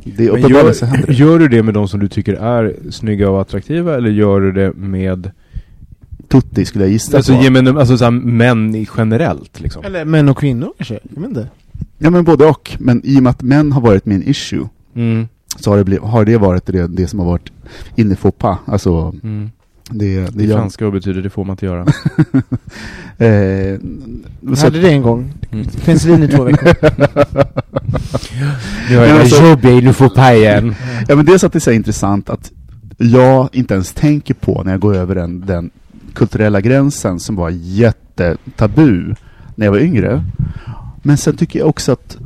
[0.04, 3.42] Det är Men gör, gör du det med de som du tycker är snygga och
[3.42, 5.32] attraktiva eller gör du det med
[6.28, 7.44] Tutti skulle jag gissa alltså, på.
[7.44, 9.86] gemen, alltså så här, män i generellt liksom?
[9.86, 11.00] Eller män och kvinnor kanske?
[11.16, 11.48] Jag inte.
[11.98, 12.76] Ja men både och.
[12.80, 15.28] Men i och med att män har varit min issue Mm.
[15.60, 17.52] så har det, blivit, har det varit det, det som har varit
[17.96, 18.58] inne pas.
[18.66, 19.52] Alltså Mm.
[19.90, 20.28] Det...
[20.36, 21.82] Det är jag, franska betyder det får man inte göra.
[23.18, 25.34] eh, Jag hade det en gång.
[25.52, 25.66] Mm.
[25.86, 26.74] Penicillin i två veckor.
[28.90, 30.76] Nu har Men alltså- jobbig, du får pajen.
[31.08, 32.52] ja men dels att det är så intressant att
[32.98, 35.70] jag inte ens tänker på när jag går över den, den
[36.14, 39.16] kulturella gränsen som var jättetabu
[39.56, 40.24] när jag var yngre.
[41.02, 42.18] Men sen tycker jag också att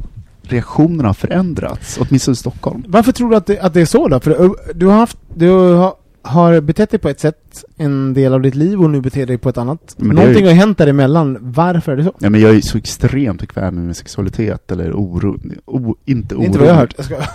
[0.42, 2.84] reaktionerna har förändrats, åtminstone i Stockholm.
[2.88, 4.20] Varför tror du att det, att det är så då?
[4.20, 5.94] För du har haft, du har,
[6.28, 9.38] har betett dig på ett sätt en del av ditt liv och nu beter dig
[9.38, 9.96] på ett annat.
[9.98, 11.38] Men Någonting är har hänt däremellan.
[11.42, 12.14] Varför är det så?
[12.20, 16.44] Ja, men jag är så extremt bekväm med min sexualitet, eller oro, o, inte oro.
[16.44, 16.94] inte vad jag har hört.
[16.98, 17.16] Jag ska...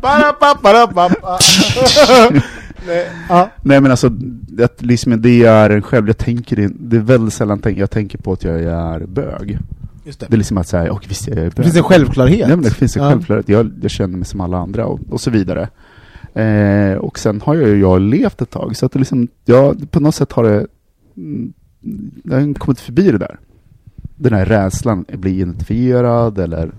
[0.00, 1.38] Pa.
[2.86, 3.50] Nej, ja.
[3.62, 4.10] Nej men alltså,
[4.62, 7.90] att liksom, det är en själv, jag tänker det, det är väldigt sällan tänk, jag
[7.90, 9.58] tänker på att jag är bög.
[10.04, 10.26] Just det.
[10.28, 11.52] Det är liksom att säga, och visst jag är bög.
[11.56, 12.48] Det finns en självklarhet.
[12.48, 13.08] Nej men det finns en Ja.
[13.10, 15.68] självklarhet, jag, jag känner mig som alla andra och, och så vidare.
[16.34, 19.90] Eh, och sen har jag ju jag levt ett tag, så att det liksom, jag,
[19.90, 20.66] på något sätt har det,
[21.16, 21.52] mm,
[22.24, 23.38] jag har kommit förbi det där.
[24.16, 26.72] Den här rädslan att bli identifierad eller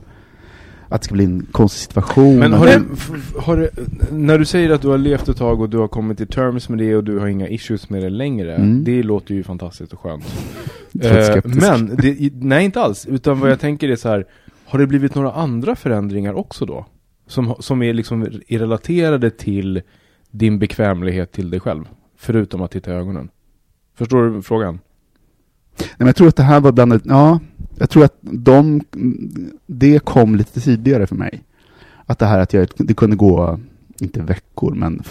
[0.89, 2.39] att det ska bli en konstig situation.
[2.39, 2.81] Men har du,
[3.39, 3.69] har du,
[4.11, 6.69] när du säger att du har levt ett tag och du har kommit till terms
[6.69, 8.83] med det och du har inga issues med det längre, Mm.
[8.83, 10.23] det låter ju fantastiskt och skönt.
[11.01, 14.25] Eh, men, det, nej inte alls, utan vad jag tänker är så här,
[14.65, 16.85] har det blivit några andra förändringar också då?
[17.27, 19.81] Som, som är liksom är relaterade till
[20.31, 21.83] din bekvämlighet till dig själv?
[22.17, 23.29] Förutom att titta i ögonen.
[23.95, 24.79] Förstår du frågan?
[25.79, 27.39] Nej, men jag tror att det här var bland annat, ja,
[27.77, 28.81] jag tror att de,
[29.65, 31.43] det kom lite tidigare för mig.
[32.05, 33.59] Att det här att jag, det kunde gå,
[33.99, 35.01] inte veckor, men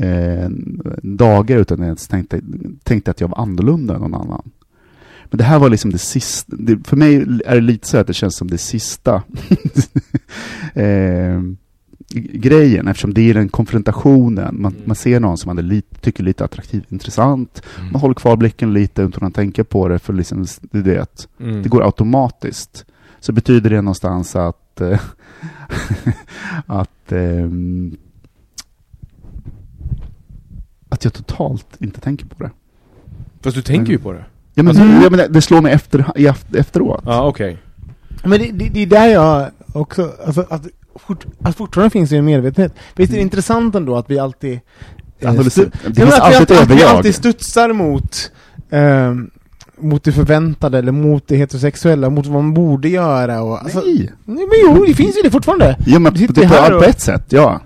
[0.00, 0.48] eh,
[1.02, 2.40] dagar utan att jag ens tänkte,
[2.82, 4.50] tänkte att jag var annorlunda än någon annan.
[5.24, 8.06] Men det här var liksom det sista, det, för mig är det lite så att
[8.06, 9.14] det känns som det sista
[10.74, 11.40] eh,
[12.32, 16.22] grejen, eftersom det är den konfrontationen, man, man ser någon som man är lite, tycker
[16.22, 17.62] är lite attraktiv, intressant,
[17.92, 21.62] man håller kvar blicken lite utan att tänka på det, för liksom, du vet, Mm.
[21.62, 22.84] det går automatiskt.
[23.20, 25.00] så betyder det någonstans att, eh,
[26.66, 27.96] att, ehm,
[30.88, 32.50] att jag totalt inte tänker på det.
[33.40, 34.24] Fast du tänker ju på det.
[34.54, 36.06] Ja, men, Alltså- ja, men det, det slår mig efter,
[36.56, 37.02] efteråt.
[37.06, 37.58] Ja, okej.
[38.24, 40.62] Men det, det, det är där jag också, alltså att,
[41.06, 42.74] fort, att fortfarande finns det en medvetenhet.
[42.96, 44.60] Visst är det intressant ändå att vi alltid
[45.18, 46.96] eh, Analyser- det finns att vi alltid ett att vi överjag.
[46.96, 48.30] alltid studsar mot
[48.70, 49.30] ehm,
[49.78, 54.12] mot det förväntade eller mot det heterosexuella, mot vad man borde göra och alltså, Nej!
[54.24, 55.76] nej men jo, det finns ju det fortfarande.
[55.86, 57.60] Jo men Vi sitter det, på, här på och- ett sätt, ja.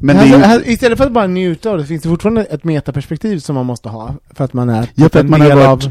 [0.00, 2.08] Men det här, är ju, här, istället för att bara njuta av det finns det
[2.08, 5.30] fortfarande ett metaperspektiv som man måste ha för att man är Ja, för att en
[5.30, 5.90] man har varit- av...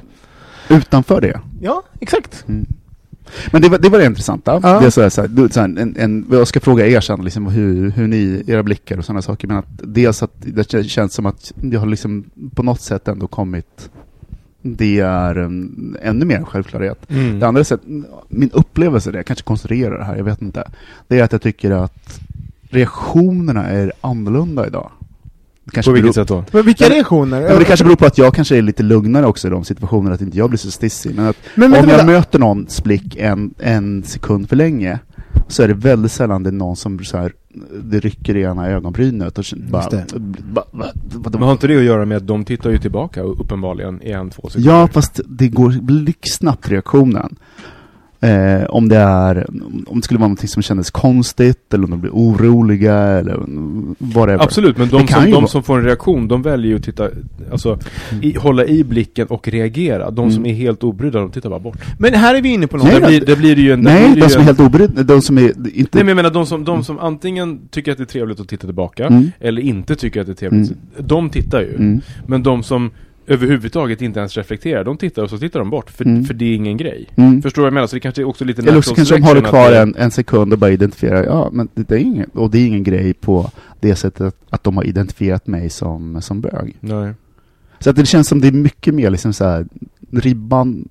[0.70, 1.40] utanför det.
[1.62, 2.44] Ja, exakt.
[2.48, 2.66] Mm.
[3.52, 4.60] Men det var det, var det intressanta.
[4.64, 4.80] Ja.
[4.80, 7.02] Det är så här, så här, du, så här, en, en, jag ska fråga er
[7.02, 10.84] sen liksom, hur, hur ni, era blickar och sådana saker, men att dels att det
[10.84, 12.24] känns som att det har liksom
[12.56, 13.90] på något sätt ändå kommit,
[14.62, 17.00] det är um, ännu mer självklarhet.
[17.10, 17.40] Mm.
[17.40, 17.82] Det andra sätt,
[18.28, 20.72] min upplevelse, det, jag kanske konstruerar det här, jag vet inte,
[21.08, 22.20] det är att jag tycker att
[22.70, 24.92] reaktionerna är annorlunda idag.
[25.72, 26.58] Kanske På vilket beror- sätt då?
[26.58, 27.42] Men vilka reaktioner?
[27.42, 29.64] Ja, men det kanske beror på att jag kanske är lite lugnare också i de
[29.64, 31.16] situationerna, att inte jag blir så stissig.
[31.16, 32.06] Men att Men om jag vänta.
[32.06, 35.00] möter någons blick en, en sekund för länge,
[35.48, 37.32] så är det väldigt sällan det är någon som så här,
[37.84, 39.90] det rycker i ena ögonbrynet och bara...
[39.90, 40.06] det.
[40.54, 41.40] Ba, ba, vadå?
[41.40, 44.30] Men har inte det att göra med att de tittar ju tillbaka uppenbarligen i en,
[44.30, 44.72] två sekunder?
[44.72, 47.36] Ja, fast det går blixtsnabbt reaktionen.
[48.24, 49.48] Eh, om det är,
[49.88, 53.38] om det skulle vara någonting som kändes konstigt, eller om de blir oroliga, eller
[53.98, 54.44] whatever.
[54.44, 56.84] Absolut, men de, Det som, de vara- som får en reaktion, de väljer ju att
[56.84, 57.10] titta,
[57.52, 57.80] alltså,
[58.22, 60.12] i, hålla i blicken och reagera.
[60.12, 60.52] De som Mm.
[60.56, 61.78] är helt obrydda, de tittar bara bort.
[62.00, 62.86] Men här är vi inne på något.
[62.86, 63.84] Nej, det, blir, det blir ju en...
[63.84, 65.68] det Nej, de som är helt obrydda, de som är inte...
[65.74, 68.48] Nej men jag menar de som, de som antingen tycker att det är trevligt att
[68.48, 69.32] titta tillbaka, Mm.
[69.40, 71.76] eller inte tycker att det är trevligt, de tittar ju.
[71.76, 72.02] Mm.
[72.28, 72.92] Men de som
[73.28, 76.26] överhuvudtaget inte ens reflekterar, de tittar och så tittar de bort, för, Mm.
[76.26, 77.08] för det är ingen grej.
[77.16, 77.42] Mm.
[77.42, 77.88] Förstår du vad jag menar?
[77.88, 80.54] Så det kanske är också lite Eller också kanske de håller kvar en, en sekund
[80.54, 83.96] och bara identifierar, ja men det, är ingen, och det är ingen grej på det
[83.96, 86.76] sättet att, att de har identifierat mig som, som bög.
[86.80, 87.14] Nej.
[87.80, 89.66] Så att det känns som det är mycket mer liksom så här
[90.12, 90.90] ribban,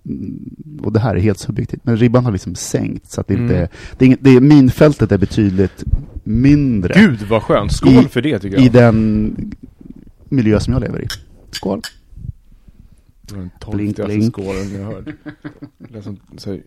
[0.82, 3.48] och det här är helt subjektivt, men ribban har liksom sänkt så att det Mm.
[3.48, 3.56] det
[3.98, 5.84] är, inget- det är minfältet är betydligt
[6.24, 8.72] mindre Gud vad skönt, skål I- för det tycker i jag.
[8.72, 9.34] den
[10.28, 11.06] miljö som jag lever i.
[11.50, 11.80] Skål!
[13.30, 14.34] Det var den Blink, torftigaste blink.
[14.34, 15.04] skålen jag hört.
[15.78, 16.50] Det som, så...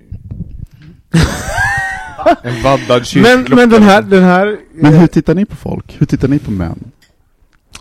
[2.44, 4.58] en vaddad Men, men den här, den här...
[4.74, 5.96] Men hur tittar ni på folk?
[6.02, 6.92] Hur tittar ni på män?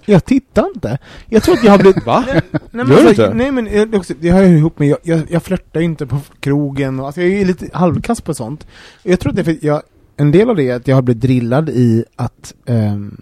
[0.04, 0.98] Jag tittar inte.
[1.28, 2.06] Jag tror att jag har blivit...
[2.06, 2.24] Va?
[2.26, 2.40] Nej,
[2.70, 3.34] nej, Gör du alltså, inte?
[3.34, 5.80] Nej men jag- det, är också, det har jag ihop med, jag, jag, jag flörtar
[5.80, 8.66] ju inte på krogen och, alltså jag är lite halvkass på sånt.
[9.02, 9.82] Jag tror att det är för jag,
[10.16, 13.16] en del av det är att jag har blivit drillad i att ehm,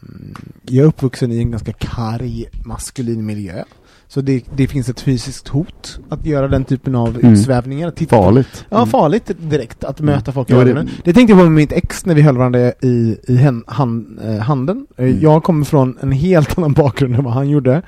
[0.63, 3.65] jag är uppvuxen i en ganska karg maskulin miljö.
[4.13, 7.33] Så det, det finns ett fysiskt hot att göra den typen av Mm.
[7.33, 7.91] utsvävningar.
[7.91, 8.65] titta på- Farligt.
[8.71, 10.91] Ja, farligt direkt att möta folk i Ja, det- ögonen.
[11.05, 14.19] Det tänkte jag på med mitt ex när vi höll varandra i, i hen, han,
[14.25, 14.87] eh, handen.
[14.97, 15.21] Eh, Mm.
[15.21, 17.83] Jag kommer från en helt annan bakgrund än vad han gjorde.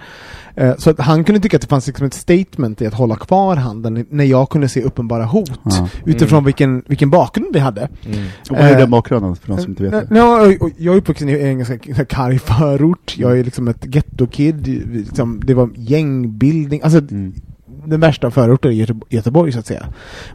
[0.54, 3.16] Eh, så att han kunde tycka att det fanns liksom ett statement i att hålla
[3.16, 5.50] kvar handen när jag kunde se uppenbara hot.
[5.64, 5.88] Ja.
[6.04, 6.44] Utifrån Mm.
[6.44, 7.80] vilken, vilken bakgrund vi hade.
[7.80, 8.18] Mm.
[8.50, 10.22] Och vad är Eh, den bakgrunden för de som inte vet det?
[10.60, 13.14] Och jag är uppvuxen i en ganska karg förort.
[13.18, 14.66] Jag är liksom ett ghetto-kid.
[14.92, 15.70] Liksom, det var
[16.22, 16.80] gängbildning.
[16.82, 17.32] Alltså, Mm.
[17.86, 19.86] den värsta förorten i Göte- Göteborg så att säga.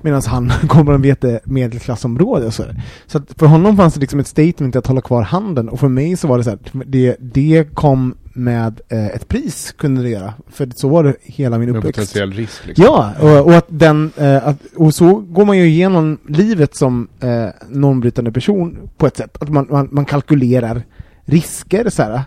[0.02, 2.64] Medan han kommer från ett medelklassområde så.
[3.08, 6.18] Så för honom fanns det liksom ett statement att hålla kvar handen och för mig
[6.18, 10.34] så var det så här, det, det kom med eh, ett pris kunde det göra.
[10.48, 11.98] För så var det hela min Med uppväxt.
[12.00, 12.86] potentiell risk liksom.
[12.86, 17.08] Ja, och, och att den, eh, att, och så går man ju igenom livet som
[17.20, 19.38] eh, normbrytande person på ett sätt.
[19.42, 20.82] Att man, man, man kalkylerar
[21.26, 22.22] risker så här.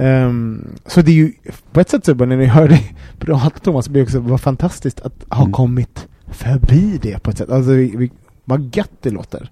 [0.00, 1.32] Ehm, så det är ju,
[1.72, 5.24] på ett sätt så när ni hör dig prata Thomas, blir också, vad fantastiskt att
[5.28, 5.52] ha Mm.
[5.52, 7.50] kommit förbi det på ett sätt.
[7.50, 8.10] Alltså, vi, vi,
[8.44, 9.50] vad gött det låter.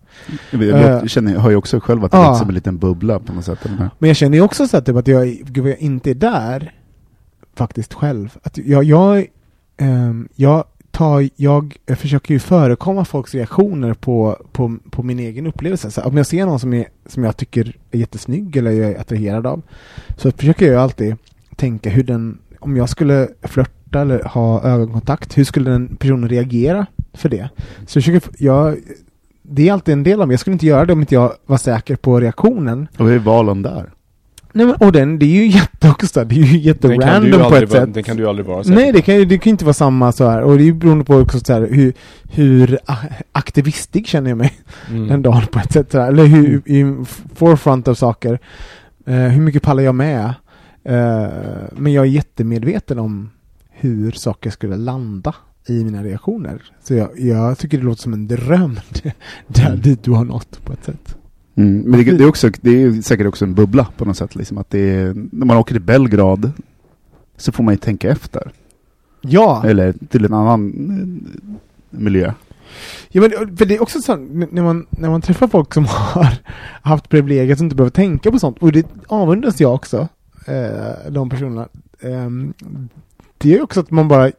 [0.51, 3.19] Jag, jag känner, jag hör ju också själv att det är som en liten bubbla
[3.19, 3.59] på något sätt.
[3.99, 6.75] Men jag känner ju också så att, typ, att jag, gud, jag inte är där
[7.55, 8.37] faktiskt själv.
[8.43, 9.27] Att jag, jag,
[9.77, 10.65] ehm, jag,
[10.97, 15.91] tar, jag, jag försöker ju förekomma folks reaktioner på, på, på min egen upplevelse.
[15.91, 19.01] Så om jag ser någon som, är, som jag tycker är jättesnygg eller jag är
[19.01, 19.63] attraherad av
[20.17, 21.17] så försöker jag alltid
[21.57, 26.87] tänka hur den, om jag skulle flörta eller ha ögonkontakt, hur skulle den personen reagera
[27.13, 27.49] för det?
[27.87, 28.77] Så jag försöker, jag,
[29.43, 30.33] det är alltid en del av mig.
[30.33, 32.89] Jag skulle inte göra det om inte jag var säker på reaktionen.
[32.99, 33.91] Och hur är valen där?
[34.57, 37.71] Nej men, och den, det är ju jätte också, det är ju jätterandom på ett
[37.71, 37.95] sätt.
[37.95, 39.75] den kan du ju aldrig vara säker Nej, det kan ju det kan inte vara
[39.75, 40.43] samma så här.
[40.43, 41.93] och det är ju beroende på också så här, hur,
[42.31, 42.97] hur a-
[43.33, 44.53] aktivistig känner jag mig
[44.91, 45.09] Mm.
[45.09, 45.93] den dagen på ett sätt.
[45.93, 46.09] Så här.
[46.09, 48.39] Eller hur, i forefront av saker.
[49.07, 50.25] Eh, hur mycket pallar jag med?
[50.85, 51.27] Eh,
[51.77, 53.31] men jag är jättemedveten om
[53.71, 55.35] hur saker skulle landa
[55.69, 56.63] i mina reaktioner.
[56.85, 58.81] Så jag, jag tycker det låter som en dröm
[59.47, 59.81] där Mm.
[59.81, 61.16] dit du har nått på ett sätt.
[61.57, 61.83] Mm.
[61.91, 64.35] Men det, det, är också, det är säkert också en bubbla på något sätt.
[64.35, 66.53] Liksom, att det är, när man åker till Belgrad
[67.37, 68.53] så får man ju tänka efter.
[69.21, 72.33] Ja, Eller till en annan eh, miljö.
[73.09, 76.37] ja men, för det är också så när man, när man träffar folk som har
[76.83, 80.09] haft privilegiet som inte behöver tänka på sånt, och det avundas jag också,
[80.47, 81.69] eh, de personerna.
[82.01, 82.53] Ehm,
[83.39, 84.31] det är också att man bara,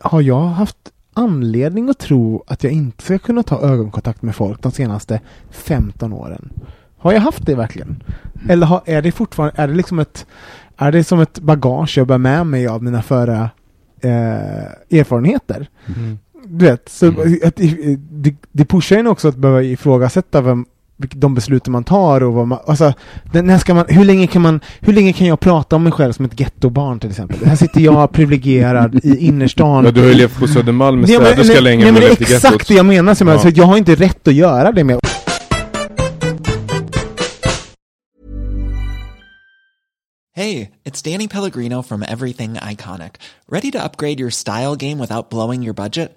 [0.00, 4.62] har jag haft anledning att tro att jag inte ska kunna ta ögonkontakt med folk
[4.62, 6.50] de senaste 15 åren?
[6.98, 8.02] Har jag haft det verkligen?
[8.48, 10.26] Eller har, är det fortfarande, är det liksom ett,
[10.76, 13.50] är det som ett bagage jag bär med mig av mina förra
[14.00, 15.68] eh, erfarenheter?
[16.44, 17.38] Du vet, så Mm.
[17.44, 17.56] att,
[18.10, 20.66] det, det pushar en också att behöva ifrågasätta vem,
[20.98, 22.92] de besluten man tar och vad man, alltså,
[23.32, 26.12] när ska man, hur länge kan man, hur länge kan jag prata om mig själv
[26.12, 27.38] som ett gettobarn till exempel?
[27.44, 29.84] Här sitter jag privilegierad i innerstan.
[29.84, 32.06] Ja, du har ju levt på Södermalm med Ja, men- städerska länge nej, men det
[32.06, 32.68] är i exakt gettot.
[32.68, 33.40] det jag menar, som jag, Ja.
[33.40, 34.98] så jag har inte rätt att göra det med.
[40.34, 43.12] Hey, it's Danny Pellegrino from Everything Iconic.
[43.48, 46.16] Ready to upgrade your style game without blowing your budget?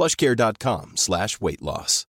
[0.00, 2.04] plushcare.com slash weight loss.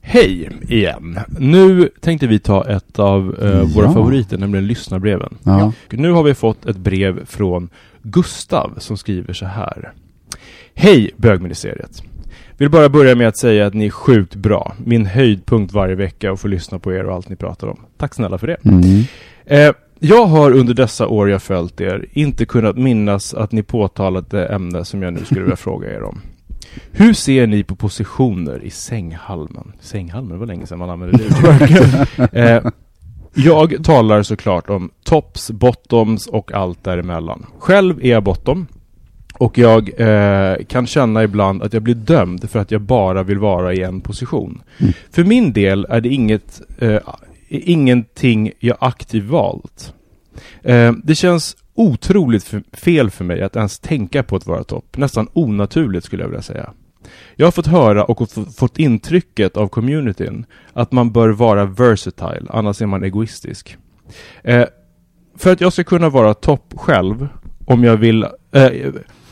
[0.00, 1.18] Hej igen!
[1.38, 3.92] Nu tänkte vi ta ett av eh, våra Ja.
[3.92, 5.36] favoriter, nämligen lyssnarbreven.
[5.42, 5.72] Ja.
[5.90, 7.68] Nu har vi fått ett brev från
[8.02, 9.92] Gustav som skriver så här.
[10.74, 12.02] Hej bögministeriet!
[12.56, 14.74] Vill bara börja med att säga att ni är sjukt bra.
[14.84, 17.80] Min höjdpunkt varje vecka och få lyssna på er och allt ni pratar om.
[17.96, 18.56] Tack snälla för det.
[18.64, 19.02] Mm.
[19.46, 24.30] Eh, jag har under dessa år jag följt er inte kunnat minnas att ni påtalat
[24.30, 26.20] det ämne som jag nu skulle vilja fråga er om.
[26.92, 29.72] Hur ser ni på positioner i sänghalmen?
[29.80, 32.70] Sänghalmen, det var länge sedan man använde det eh,
[33.34, 37.46] Jag talar såklart om tops, bottoms och allt däremellan.
[37.58, 38.66] Själv är jag bottom.
[39.38, 43.38] Och jag eh, kan känna ibland att jag blir dömd för att jag bara vill
[43.38, 44.62] vara i en position.
[44.78, 44.92] Mm.
[45.10, 46.98] För min del är det inget, eh,
[47.48, 49.94] ingenting jag aktivt valt.
[50.62, 54.96] Eh, det känns otroligt fel för mig att ens tänka på att vara topp.
[54.96, 56.72] Nästan onaturligt skulle jag vilja säga.
[57.36, 62.82] Jag har fått höra och fått intrycket av communityn att man bör vara versatile, annars
[62.82, 63.76] är man egoistisk.
[64.42, 64.64] Eh,
[65.36, 67.28] för att jag ska kunna vara topp själv,
[67.64, 68.22] om jag vill...
[68.52, 68.70] Eh,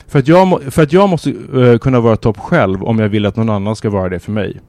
[0.06, 3.26] för, att jag för att jag måste eh, kunna vara topp själv om jag vill
[3.26, 4.60] att någon annan ska vara det för mig.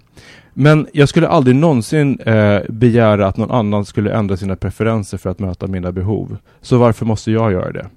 [0.54, 5.30] Men jag skulle aldrig någonsin eh, begära att någon annan skulle ändra sina preferenser för
[5.30, 6.38] att möta mina behov.
[6.62, 7.88] Så varför måste jag göra det?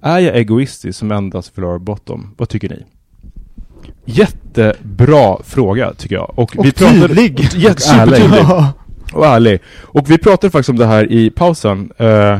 [0.00, 2.34] Är jag egoistisk som endast vara bottom?
[2.36, 2.84] Vad tycker ni?
[4.04, 6.32] Jättebra fråga tycker jag.
[6.38, 7.40] Och pratade- tydlig.
[7.54, 8.38] Jätte- supertydlig.
[8.40, 8.72] Ja.
[9.12, 9.60] Och ärlig.
[9.82, 11.90] Och vi pratade faktiskt om det här i pausen.
[11.96, 12.38] Eh,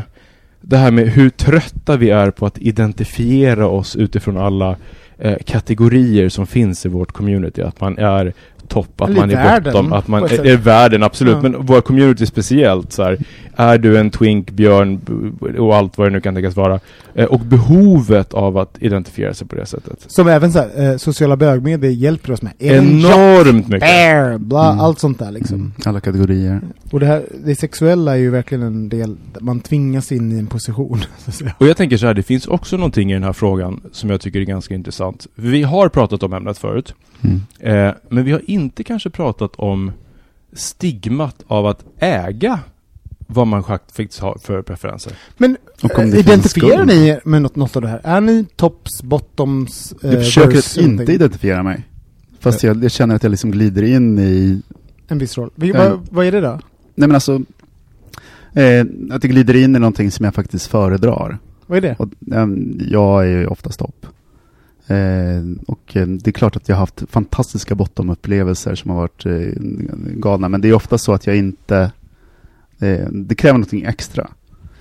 [0.60, 4.76] det här med hur trötta vi är på att identifiera oss utifrån alla
[5.18, 7.62] eh, kategorier som finns i vårt community.
[7.62, 8.32] Att man är
[8.68, 11.34] topp, att Eller man är världen, bottom, att man är, är världen, absolut.
[11.34, 11.42] Ja.
[11.42, 13.18] Men vår community speciellt så här,
[13.56, 15.00] Är du en twink, björn
[15.58, 16.80] och allt vad det nu kan tänkas vara.
[17.14, 20.04] Eh, och behovet av att identifiera sig på det sättet.
[20.06, 22.52] Som även så här, eh, sociala bögmedier hjälper oss med.
[22.58, 23.80] Enormt mycket.
[23.80, 24.80] Bear, bla, Mm.
[24.80, 25.56] allt sånt där liksom.
[25.56, 25.72] Mm.
[25.84, 26.60] Alla kategorier.
[26.90, 30.46] Och det här, det sexuella är ju verkligen en del, man tvingas in i en
[30.46, 30.98] position.
[31.18, 31.54] Så att säga.
[31.58, 34.20] Och jag tänker så här, det finns också någonting i den här frågan som jag
[34.20, 35.26] tycker är ganska intressant.
[35.34, 36.94] Vi har pratat om ämnet förut,
[37.24, 37.40] Mm.
[37.88, 39.92] eh, men vi har inte kanske pratat om
[40.52, 42.60] stigmat av att äga
[43.26, 45.12] vad man faktiskt har för preferenser.
[45.36, 45.56] Men
[45.98, 48.00] eh, identifierar ni er med något, något av det här?
[48.04, 51.14] Är ni tops, bottoms, eh, Jag försöker att verse, inte någonting?
[51.14, 51.84] identifiera mig.
[52.40, 54.62] Fast jag, jag känner att jag liksom glider in i,
[55.08, 55.50] En viss roll.
[55.54, 55.88] Vi, Ja.
[55.90, 56.60] vad, vad är det då?
[56.94, 57.34] nej men alltså,
[58.52, 61.38] eh, att jag glider in i någonting som jag faktiskt föredrar.
[61.66, 61.96] Vad är det?
[61.98, 62.46] Och, eh,
[62.90, 64.06] jag är ju oftast topp.
[64.86, 69.26] Eh, och eh, det är klart att jag har haft fantastiska bottom-upplevelser som har varit
[69.26, 69.62] eh,
[70.16, 71.92] galna, men det är ofta så att jag inte,
[72.78, 74.30] eh, det kräver någonting extra.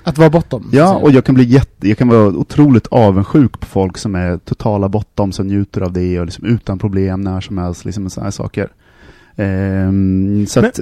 [0.04, 0.70] Att vara bottom?
[0.72, 4.38] Ja, och jag kan bli jätte, jag kan vara otroligt avundsjuk på folk som är
[4.38, 8.26] totala bottom, som njuter av det och liksom utan problem när som helst, liksom sådana
[8.26, 8.70] här saker.
[9.36, 10.80] Ehm, så Men- att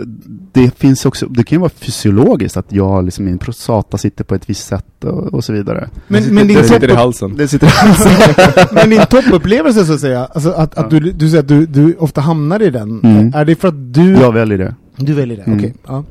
[0.52, 4.36] det finns också, det kan ju vara fysiologiskt att jag liksom min prostata sitter på
[4.36, 5.90] ett visst sätt och, och så vidare.
[6.08, 7.36] Men, men din det sitter i halsen.
[7.38, 11.00] Det sitter men din toppupplevelse så att säga, alltså att, att Ja.
[11.00, 13.32] du, du säger att du, du ofta hamnar i den, Mm.
[13.36, 15.44] är det för att du, Jag väljer det, du väljer det?
[15.44, 15.60] Mm.
[15.60, 16.04] Okej, ja.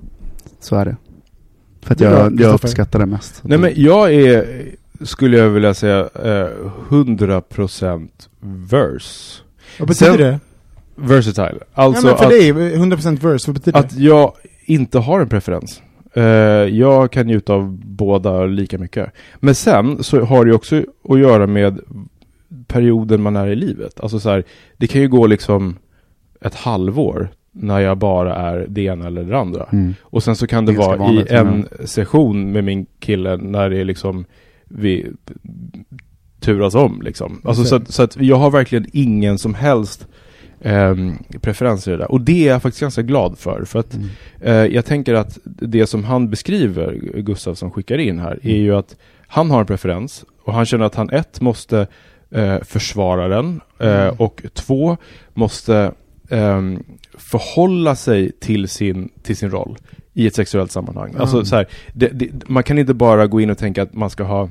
[0.60, 0.96] så är det.
[1.82, 3.40] För att Det är bra, jag, jag uppskattar det mest.
[3.42, 4.46] Nej men jag är,
[5.04, 6.46] skulle jag vilja säga, eh,
[6.88, 8.08] 100%
[8.70, 9.42] verse.
[9.78, 10.40] Vad betyder Sen- det?
[10.96, 11.58] Versatile.
[11.72, 14.32] Alltså ja, men för att, dig, 100% verse, vad betyder att jag
[14.64, 15.82] inte har en preferens.
[16.14, 19.12] Eh, jag kan njuta av båda lika mycket.
[19.36, 21.80] Men sen så har det ju också att göra med
[22.66, 24.00] perioden man är i livet.
[24.00, 24.44] Alltså så här,
[24.76, 25.76] det kan ju gå liksom
[26.40, 29.66] ett halvår när jag bara är det ena eller det andra.
[29.72, 29.94] Mm.
[30.02, 33.70] Och sen så kan det Det vara i vanligt, en session med min kille när
[33.70, 34.24] det är liksom
[34.64, 35.12] vi
[36.40, 37.40] turas om liksom.
[37.44, 40.06] Alltså så, att, så att jag har verkligen ingen som helst
[40.62, 42.10] ehm, preferens i det där.
[42.10, 43.64] Och det är jag faktiskt ganska glad för.
[43.64, 44.08] För att Mm.
[44.40, 48.76] eh, jag tänker att det som han beskriver, Gustav som skickar in här, är ju
[48.76, 48.96] att
[49.26, 51.86] han har en preferens och han känner att han ett måste
[52.30, 54.14] eh, försvara den eh, Mm.
[54.18, 54.96] och två
[55.34, 55.92] måste
[56.30, 56.82] ehm,
[57.18, 59.78] förhålla sig till sin, till sin roll
[60.14, 61.14] i ett sexuellt sammanhang.
[61.18, 61.46] Alltså Mm.
[61.46, 64.24] så här, det, det, man kan inte bara gå in och tänka att man ska
[64.24, 64.48] ha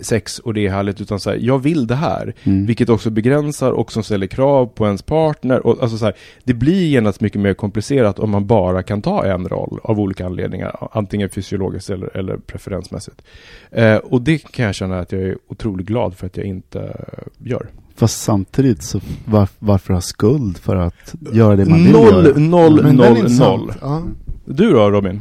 [0.00, 2.34] sex och det är härligt, utan så här, jag vill det här.
[2.44, 2.66] Mm.
[2.66, 5.66] Vilket också begränsar och som ställer krav på ens partner.
[5.66, 6.14] Och, alltså så här,
[6.44, 10.26] det blir genast mycket mer komplicerat om man bara kan ta en roll av olika
[10.26, 10.88] anledningar.
[10.92, 13.22] Antingen fysiologiskt eller, eller preferensmässigt.
[13.70, 17.04] Eh, och det kan jag känna att jag är otroligt glad för att jag inte
[17.38, 17.66] gör.
[17.96, 22.38] Fast samtidigt så var, varför ha skuld för att göra det man vill Noll, göra?
[22.38, 23.72] noll, noll, noll.
[23.80, 24.02] Ja.
[24.44, 25.20] Du då Robin?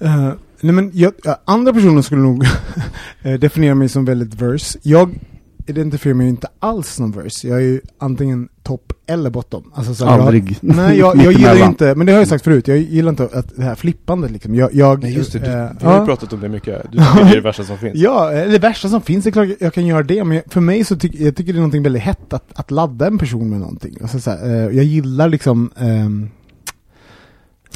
[0.00, 0.30] Eh,
[0.60, 2.44] nej men jag, ja, andra personer skulle nog
[3.22, 4.78] eh, definiera mig som väldigt verse.
[4.82, 5.18] Jag
[5.66, 7.48] identifierar mig inte alls som verse.
[7.48, 9.72] Jag är ju antingen topp eller bottom.
[9.74, 10.58] Alltså, så Aldrig.
[10.60, 13.24] Jag, nej, jag, jag gillar inte, men det har jag sagt förut, jag gillar inte
[13.24, 14.54] att det här flippandet liksom.
[14.54, 16.82] Jag, jag, Nej just det, du, eh, vi har ju pratat om det mycket.
[16.92, 17.94] Du tycker det är det värsta som finns.
[17.98, 20.60] Ja, eh, det värsta som finns, det är klart jag kan göra det, men för
[20.60, 23.50] mig så tycker jag tycker det är någonting väldigt hett att, att ladda en person
[23.50, 23.96] med någonting.
[24.02, 25.70] Alltså, så här, jag gillar liksom,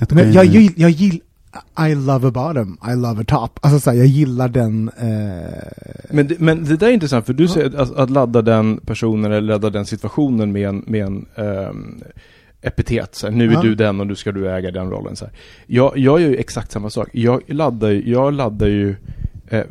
[0.09, 1.21] gå jag, in- gill, jag gillar,
[1.91, 3.59] I love a bottom, I love a top.
[3.63, 7.33] Alltså så här, jag gillar den, eh, Men det, men det där är intressant, för
[7.33, 11.27] du säger att, att ladda den personen eller ladda den situationen med en, med en
[11.37, 12.03] ehm,
[12.63, 13.15] epitet.
[13.15, 13.63] Så här, nu är Ja.
[13.63, 15.17] du den och nu ska du äga den rollen.
[15.17, 15.35] Så här.
[15.67, 17.09] Jag, jag gör ju exakt samma sak.
[17.13, 18.97] Jag laddar, jag laddar ju
[19.49, 19.65] eh,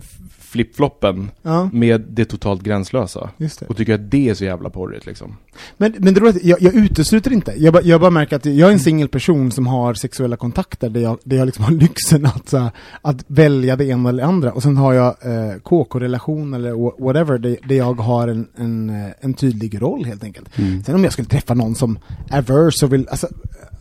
[0.52, 3.30] flipfloppen ja, med det totalt gränslösa.
[3.38, 3.66] det.
[3.70, 5.38] Och tycker att det är så jävla porrigt liksom.
[5.78, 7.54] Men, men det är att jag, jag utesluter inte.
[7.58, 10.90] Jag, bara- jag bara märker att jag är en singel person som har sexuella kontakter
[10.90, 12.70] där jag, där jag liksom har lyxen att, här,
[13.02, 14.52] att välja det ena eller det andra.
[14.52, 18.90] Och sen har jag eh, KK-relation eller wha- whatever, där, där jag har en, en,
[18.90, 20.58] eh, en tydlig roll helt enkelt.
[20.58, 20.84] Mm.
[20.84, 22.00] Sen om jag skulle träffa någon som
[22.30, 23.28] är verse och vill, alltså,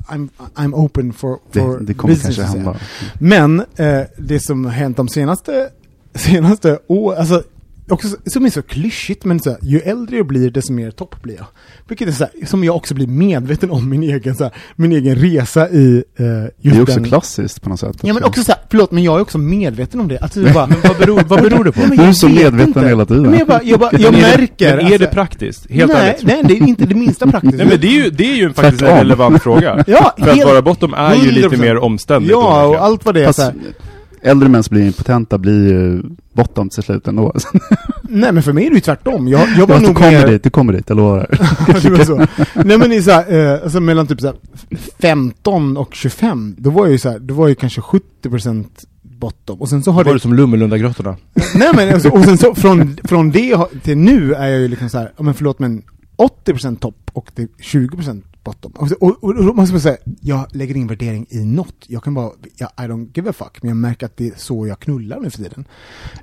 [0.08, 2.76] I'm, I'm open for, for Det, det kommer business, kanske hända.
[3.20, 5.68] Men eh, det som har hänt de senaste,
[6.14, 7.42] senaste åren, alltså
[7.88, 10.90] också, så- som är så klyschigt, men så här, ju äldre jag blir desto mer
[10.90, 11.46] topp blir jag.
[11.88, 14.92] Vilket är så här, som jag också blir medveten om min egen, så här, min
[14.92, 17.04] egen resa i eh, just Det är också den...
[17.04, 17.96] klassiskt på något sätt.
[18.02, 20.18] Ja men också så här, förlåt, men jag är också medveten om det.
[20.18, 21.80] Alltså, bara, Men vad beror, vad beror det på?
[21.80, 22.80] Men Du är så vet medveten inte.
[22.88, 23.22] hela tiden.
[23.22, 24.76] Men jag, bara, jag, bara, jag märker...
[24.76, 25.70] Men är det alltså- praktiskt?
[25.70, 26.22] Helt nej, ärligt?
[26.26, 27.56] nej, det är inte det minsta praktiskt.
[27.56, 29.84] Nej men det är ju, det är ju faktiskt en relevant fråga.
[29.86, 31.60] ja, För att helt- vara bortom är ju lite 100%.
[31.60, 32.30] mer omständigt.
[32.30, 33.32] Ja, och allt vad det är.
[33.32, 33.54] Så Fast här,
[34.22, 36.02] äldre män som blir impotenta blir ju
[36.32, 37.32] bottom till slut ändå.
[38.02, 39.28] nej men för mig är det ju tvärtom.
[39.28, 40.26] Jag, jag var du nog kommer mer...
[40.26, 41.26] dit, du kommer dit, jag lovar.
[42.16, 42.28] var.
[42.64, 44.36] Nej men i så här, eh, alltså mellan typ så här
[44.98, 48.66] 15 och 25, då var jag ju så här, då var jag kanske 70%
[49.20, 49.60] bottom.
[49.60, 50.16] Och sen så har Var det...
[50.16, 51.16] det som Lummelundagrottorna?
[51.54, 54.88] Nej men alltså, och sen så från, från det till nu är jag ju liksom
[54.88, 55.82] så här, ja men förlåt men
[56.46, 58.72] 80% topp och det är 20% bottom.
[58.72, 61.84] Och, och, och, då måste man säga, jag lägger ingen värdering i något.
[61.86, 63.62] Jag kan bara, jag, I don't give a fuck.
[63.62, 65.64] Men jag märker att det är så jag knullar nu för tiden.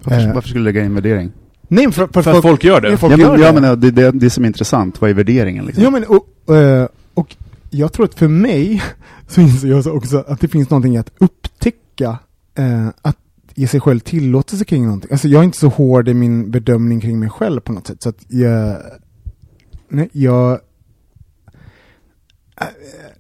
[0.04, 1.32] Varför, Eh, varför skulle du lägga in värdering?
[1.68, 2.90] Nej, för, för, För att folk gör det.
[2.92, 3.46] Ja, folk ja, gör men, det.
[3.46, 5.02] ja, men ja, det är det, det som är intressant.
[5.02, 5.84] Vad är värderingen liksom?
[5.84, 7.36] Ja, men, och, eh, och
[7.70, 8.84] jag tror att för mig
[9.28, 12.18] så inser jag så också att det finns någonting att upptäcka
[12.56, 13.18] eh, att
[13.56, 15.12] ge sig själv tillåtelse kring någonting.
[15.12, 18.04] Alltså jag är inte så hård i min bedömning kring mig själv på något sätt.
[18.04, 18.78] Så att jag...
[19.90, 20.60] Nej, jag...
[22.62, 22.68] eh,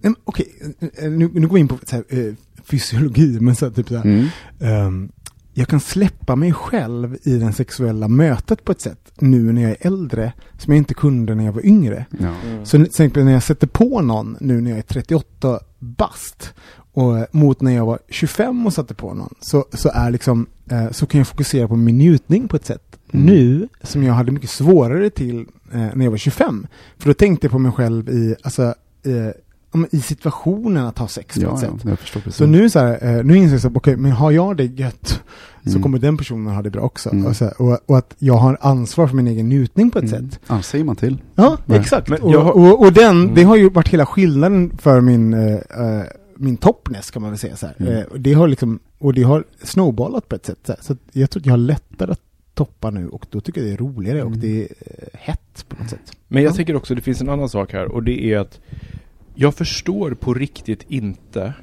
[0.01, 0.53] nej, Okej,
[0.97, 2.33] eh, nu, nu går vi in på så här, eh,
[2.63, 4.27] fysiologi, men så här, typ så här, Mm.
[4.59, 5.11] Ehm,
[5.53, 9.71] jag kan släppa mig själv i det sexuella mötet på ett sätt nu när jag
[9.71, 12.05] är äldre som jag inte kunde när jag var yngre.
[12.19, 12.33] Ja.
[12.63, 16.53] Så nu- till exempel när jag sätter på någon nu när jag är 38 bast
[16.93, 20.91] och, mot när jag var 25 och satte på någon så, så, är liksom, eh,
[20.91, 23.25] så kan jag fokusera på min njutning på ett sätt Mm.
[23.25, 25.39] nu som jag hade mycket svårare till
[25.73, 26.67] eh, när jag var 25.
[26.97, 28.73] För då tänkte jag på mig själv i, alltså,
[29.91, 31.81] i situationen att ha sex på Ja, ett ja, sätt.
[31.85, 32.37] jag förstår precis.
[32.37, 35.21] Så nu så här, eh, nu inser jag så okej, men har jag det gött
[35.63, 35.83] så Mm.
[35.83, 37.09] kommer den personen ha det bra också.
[37.11, 37.25] Mm.
[37.25, 40.11] Och, så här, och, och att jag har ansvar för min egen njutning på ett
[40.13, 40.29] Mm.
[40.31, 40.39] sätt.
[40.47, 41.21] Ja, säger man till.
[41.35, 41.79] Ja, Nej.
[41.79, 42.09] exakt.
[42.09, 43.35] Men och, jag har- och, och den, Mm.
[43.35, 46.03] det har ju varit hela skillnaden för min, eh, eh,
[46.37, 47.75] min toppness kan man väl säga så här.
[47.79, 47.93] Mm.
[47.93, 50.59] Eh, och det har liksom, och det har snowballat på ett sätt.
[50.65, 50.79] Så, här.
[50.81, 52.21] så jag tror att jag har lättare att
[52.57, 54.39] toppa nu och då tycker jag det är roligare och Mm.
[54.39, 56.11] det är eh, hett på något sätt.
[56.27, 56.55] Men jag Ja.
[56.55, 58.59] tänker också, det finns en annan sak här och det är att
[59.35, 61.53] jag förstår på riktigt inte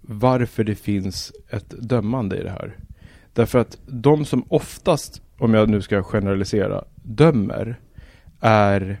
[0.00, 2.76] varför det finns ett dömande i det här.
[3.32, 7.80] Därför att de som oftast, om jag nu ska generalisera, dömer
[8.40, 9.00] är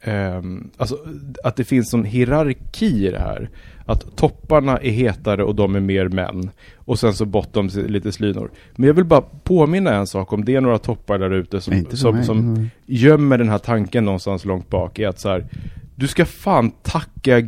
[0.00, 0.98] ehm, alltså
[1.44, 3.50] att det finns en hierarki i det här.
[3.86, 6.50] Att topparna är hetare och de är mer män.
[6.76, 8.50] Och sen så bottoms är lite slynor.
[8.76, 11.84] Men jag vill bara påminna en sak om det är några toppar där ute som,
[11.90, 12.70] som, som Mm.
[12.86, 15.46] gömmer den här tanken någonstans långt bak är att så här,
[15.96, 17.42] du ska fan tacka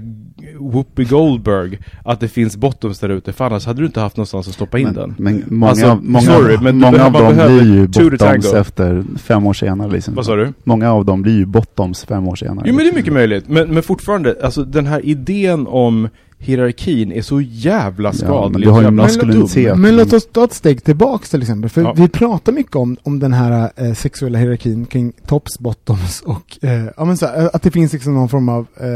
[0.59, 4.49] Whoopi Goldberg att det finns bottoms där ute, för annars hade du inte haft någonstans
[4.49, 5.14] att stoppa in men, den.
[5.18, 9.53] Men många, Alltså, många, sorry, men många av dem blir ju bottoms efter fem år
[9.53, 10.14] senare liksom.
[10.14, 10.53] Vad sa du?
[10.64, 12.64] Många av dem blir ju bottoms fem år senare.
[12.68, 16.09] Jo men det är mycket möjligt, men, men fortfarande, alltså den här idén om
[16.45, 18.53] hierarkin är så jävla skadlig.
[18.53, 19.69] men du har ju jävla maskulinitet.
[19.73, 19.81] dum.
[19.81, 21.71] Men låt oss ta ett steg tillbaks till exempel.
[21.71, 21.93] För Ja.
[21.97, 26.85] vi pratar mycket om, om den här eh, sexuella hierarkin kring tops, bottoms och eh,
[26.97, 28.87] ja, men så, här, att det finns liksom någon form av eh,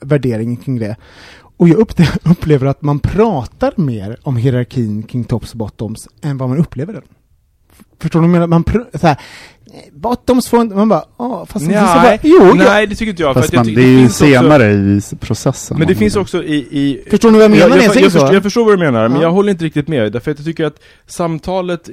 [0.00, 0.96] värdering kring det.
[1.58, 6.38] Och jag upple- upplever att man pratar mer om hierarkin kring tops och bottoms än
[6.38, 7.02] vad man upplever den.
[8.00, 8.46] Förstår du vad jag menar?
[8.46, 9.16] Man pr- så här,
[9.92, 13.10] bottoms får inte, man bara, ja fast Nej, så bara, jo, jag, Nej, det tycker
[13.10, 13.34] inte jag.
[13.34, 15.78] för Fast att jag man, tycker det är ju finns också- senare i processen.
[15.78, 16.54] Men det finns också i...
[16.56, 18.10] i Förstår ni vad jag menar jag jag, jag, så?
[18.10, 19.22] förstår, jag förstår vad du menar, men Ja.
[19.26, 20.12] jag håller inte riktigt med.
[20.12, 21.90] Därför att jag tycker att samtalet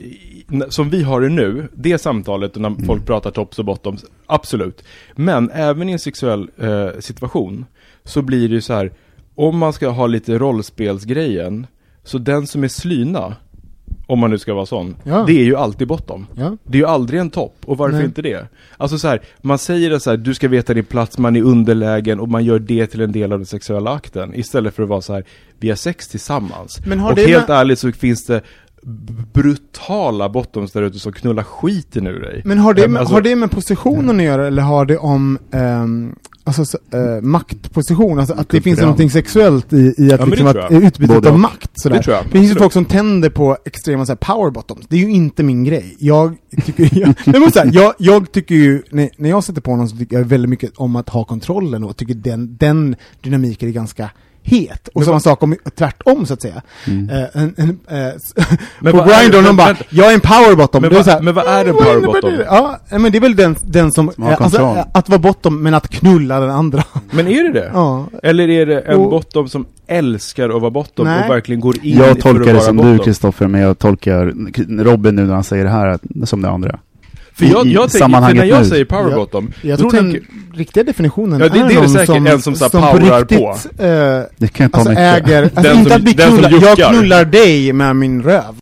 [0.69, 2.85] som vi har det nu, det samtalet när Mm.
[2.85, 4.83] folk pratar tops och bottoms, absolut.
[5.15, 7.65] Men även i en sexuell eh, situation
[8.05, 8.91] så blir det ju så här,
[9.35, 11.67] om man ska ha lite rollspelsgrejen,
[12.03, 13.35] så den som är slyna,
[14.13, 15.23] om man nu ska vara sån, Ja.
[15.27, 16.27] det är ju alltid bottom.
[16.35, 16.57] Ja.
[16.63, 18.05] Det är ju aldrig en topp, och varför Nej.
[18.05, 18.47] inte det?
[18.77, 21.41] Alltså så här, man säger det så här, du ska veta din plats, man är
[21.41, 24.35] underlägen och man gör det till en del av den sexuella akten.
[24.35, 25.23] Istället för att vara så här,
[25.59, 26.79] vi har sex tillsammans.
[26.85, 28.41] Men har och helt med- ärligt så finns det
[29.33, 32.41] brutala bottoms där ute som knullar skiten ur dig.
[32.45, 35.37] Men har det, med, alltså- har det med positionen att göra eller har det om
[35.51, 38.19] ehm, alltså, så, eh, maktposition?
[38.19, 40.71] Alltså att det finns någonting sexuellt i, i att, Ja, liksom, att jag.
[40.71, 41.95] utbytet av makt sådär.
[42.05, 44.85] Det jag, Det finns ju folk som tänder på extrema så här, power bottoms.
[44.89, 45.95] Det är ju inte min grej.
[45.99, 46.35] Jag
[46.65, 46.89] tycker,
[47.25, 50.17] jag, så här, jag, jag tycker ju, när, när jag sätter på någon så tycker
[50.17, 54.09] jag väldigt mycket om att ha kontrollen och tycker den, den dynamiken är ganska
[54.43, 54.87] het.
[54.93, 56.61] Och samma sak om, tvärtom så att säga.
[56.87, 57.09] Mm.
[57.09, 58.13] Eh, en, en, eh,
[58.79, 60.81] Men på Grindr, de bara, jag är en power bottom.
[60.81, 63.19] Men här, men vad är en "Vad power innebär bottom?" det?" Ja, men det är
[63.21, 66.83] väl den, den som, Som eh, alltså, att vara bottom men att knulla den andra.
[67.11, 67.71] Men är det det?
[67.73, 68.05] ja.
[68.23, 71.23] Eller är det en Och- bottom som älskar att vara bottom Nej.
[71.23, 72.97] och verkligen går in Jag tolkar det som bottom?
[72.97, 74.33] du Kristoffer, men jag tolkar
[74.83, 76.79] Robin nu när han säger det här som det andra.
[77.35, 78.65] För jag, i- jag tänker, för sammanhanget när jag nu.
[78.69, 81.79] säger power bottom, Jag då tror tänker, den riktiga definitionen Ja, det- är det är
[81.79, 83.37] någon säkert som, en som så här på powerar riktigt,
[83.77, 83.83] på.
[83.83, 85.27] eh, Det kan ta alltså mycket.
[85.27, 86.89] äger, alltså Den inte som- att vi den som knullar, jag juckar.
[86.93, 88.55] knullar dig med min röv.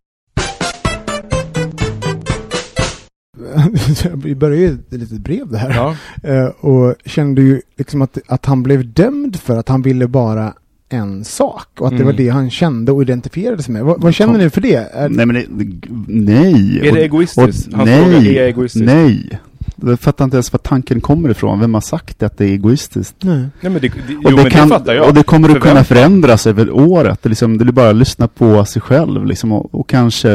[4.23, 5.73] Vi började ju ett litet brev det här.
[5.75, 5.95] ja.
[6.29, 10.53] Eh, och kände ju liksom att, att han blev dömd för att han ville bara
[10.93, 12.05] en sak och att det Mm.
[12.07, 13.83] var det han kände och identifierade sig med.
[13.83, 14.75] Vad, vad känner ni för det?
[14.93, 16.77] Är, Nej men det, det- nej.
[16.79, 17.67] Är det Och- egoistiskt?
[17.67, 18.85] och- Hans nej, är egoistisk?
[18.85, 19.39] Nej.
[19.85, 21.59] Jag fattar inte ens var tanken kommer ifrån.
[21.59, 23.15] Vem har sagt att det är egoistiskt?
[23.19, 23.37] Nej.
[23.37, 25.07] Nej men det, det, jo Och men det, kan, det fattar jag.
[25.07, 25.85] och det kommer att kunna Förväntan.
[25.85, 27.19] förändras över året.
[27.23, 30.29] Det, liksom, det är bara att lyssna på sig själv liksom, och, och kanske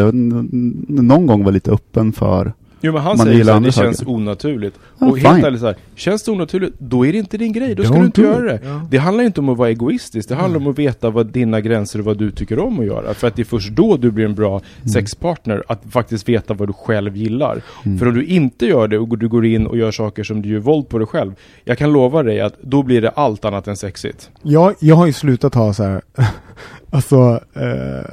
[0.88, 4.10] någon gång vara lite öppen för Jo men han Man säger så det känns saker.
[4.12, 4.78] onaturligt.
[4.98, 5.44] Ja, och helt fine.
[5.44, 7.98] ärligt så här, känns det onaturligt, då är det inte din grej, då ska Don't
[8.00, 8.60] du inte göra det.
[8.64, 8.86] Ja.
[8.90, 11.98] Det handlar inte om att vara egoistisk, det handlar om att veta vad dina gränser
[11.98, 13.14] och vad du tycker om att göra.
[13.14, 14.88] För att det är först då du blir en bra Mm.
[14.88, 17.62] sexpartner, att faktiskt veta vad du själv gillar.
[17.84, 17.98] Mm.
[17.98, 20.48] För om du inte gör det och du går in och gör saker som du
[20.48, 21.32] gör våld på dig själv,
[21.64, 24.30] jag kan lova dig att då blir det allt annat än sexigt.
[24.42, 26.02] Jag, jag har ju slutat ha så här,
[26.90, 28.10] alltså, eh,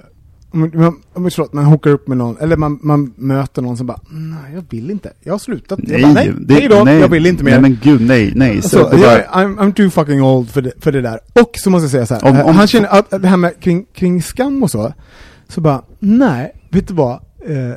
[0.54, 4.00] man, om förlåt, man hookar upp med någon, eller man, man möter någon som bara,
[4.12, 5.14] nej jag vill inte.
[5.24, 5.80] Jag har slutat.
[5.84, 7.52] jag bara, nej, det- hej då, nej, jag vill inte mer.
[7.52, 8.62] Nej men gud, nej, nej.
[8.62, 11.20] Så Så, jag, där, I'm, I'm too fucking old för det, för det där.
[11.34, 13.60] Och så måste jag säga så här, Om- om- han känner att det här med
[13.60, 14.94] kring, kring skam och så,
[15.48, 17.12] så bara, nej, vet du vad?
[17.14, 17.76] Eh,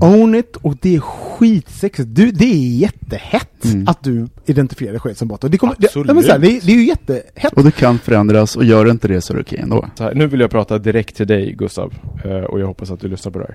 [0.00, 2.08] own it och det är skitsexigt.
[2.12, 3.88] Du, det är jättehett Mm.
[3.88, 5.44] att du identifierar dig själv som bot.
[5.44, 6.06] Och Det, kommer, det, Absolut.
[6.06, 7.52] nej, men så här, det, är- det är ju jättehett.
[7.52, 9.86] och det kan förändras, och gör det inte det så är det okej ändå.
[9.94, 13.00] Så här, nu vill jag prata direkt till dig Gustav, eh, och jag hoppas att
[13.00, 13.54] du lyssnar på det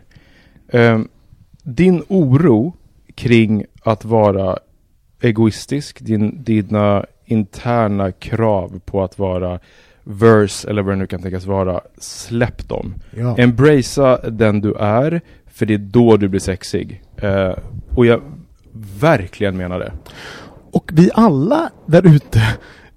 [0.71, 0.93] här.
[0.93, 0.99] Eh,
[1.63, 2.73] din oro
[3.15, 4.57] kring att vara
[5.21, 9.59] egoistisk, din, dina interna krav på att vara
[10.03, 12.93] verse eller vad det nu kan tänkas vara, släpp dem.
[13.17, 13.35] Ja.
[13.37, 15.21] Embracea den du är,
[15.59, 17.03] för det är då du blir sexig.
[17.17, 17.53] Eh,
[17.95, 18.21] och jag
[18.99, 19.93] verkligen menar det.
[20.71, 22.39] Och vi alla där ute,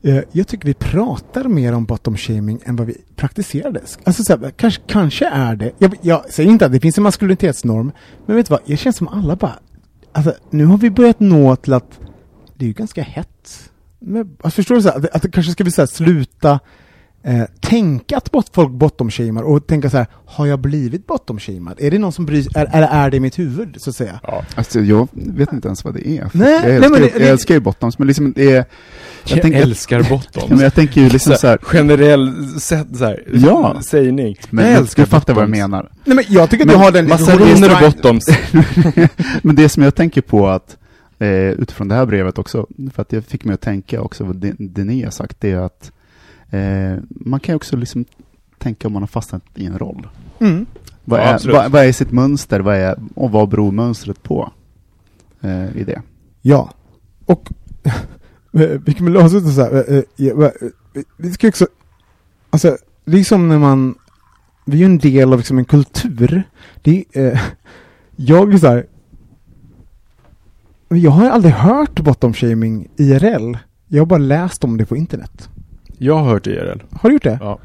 [0.02, 3.98] eh, jag tycker vi pratar mer om bottom shaming än vad vi praktiserar det.
[4.04, 7.04] Alltså så här, kanske, kanske är det, jag, jag säger inte att det finns en
[7.04, 7.92] maskulinitetsnorm,
[8.26, 9.58] men vet du vad, jag känns som alla bara,
[10.12, 12.00] alltså nu har vi börjat nå till att
[12.54, 13.70] det är ju ganska hett.
[13.98, 16.60] Men, alltså, förstår du så här, att, att kanske ska vi så här, sluta
[17.24, 21.74] eh, tänka att bot, folk bottom-shamear och tänka så här, har jag blivit bottom-shamead?
[21.78, 24.20] Är det någon som bryr är, eller är det i mitt huvud, så att säga?
[24.22, 24.44] Ja.
[24.54, 26.30] Alltså jag vet inte ens vad det är.
[26.32, 28.64] Nej, jag, nej, älskar, men det- jag det- älskar ju bottoms, men liksom det är...
[29.24, 30.48] Jag, tänker- älskar Ja, bottoms.
[30.50, 33.80] men jag tänker ju liksom så här, generell sätt, så här, Ja.
[33.90, 34.36] sägning.
[34.50, 35.90] men jag jag älskar du fattar vad jag menar.
[36.04, 38.26] Nej men jag tycker att Men du har den Massariner och bottoms.
[39.42, 40.76] men det som jag tänker på att,
[41.18, 44.36] eh, utifrån det här brevet också, för att jag fick mig att tänka också vad
[44.36, 45.92] det, det ni har sagt, det är att
[46.52, 48.04] eh, man kan ju också liksom
[48.58, 50.08] tänka om man har fastnat i en roll.
[50.38, 50.66] Mm.
[51.04, 54.52] Vad, Ja, är, vad, vad är sitt mönster, vad är, och vad beror mönstret på
[55.40, 56.02] eh, i det?
[56.42, 56.70] Ja.
[57.26, 57.48] Och
[58.84, 59.92] vi kan väl avsluta så här.
[59.92, 60.50] eh, eh,
[61.16, 61.66] Vi ska också,
[62.50, 63.94] alltså, det är som när man,
[64.64, 66.42] vi är ju en del av liksom en kultur.
[66.82, 67.40] Det är, eh,
[68.16, 68.86] jag är så här,
[70.88, 73.56] jag har aldrig hört bottom shaming IRL.
[73.88, 75.48] Jag har bara läst om det på internet.
[76.02, 76.78] Jag har hört IRL.
[77.00, 77.38] Har du gjort det?
[77.40, 77.58] Ja.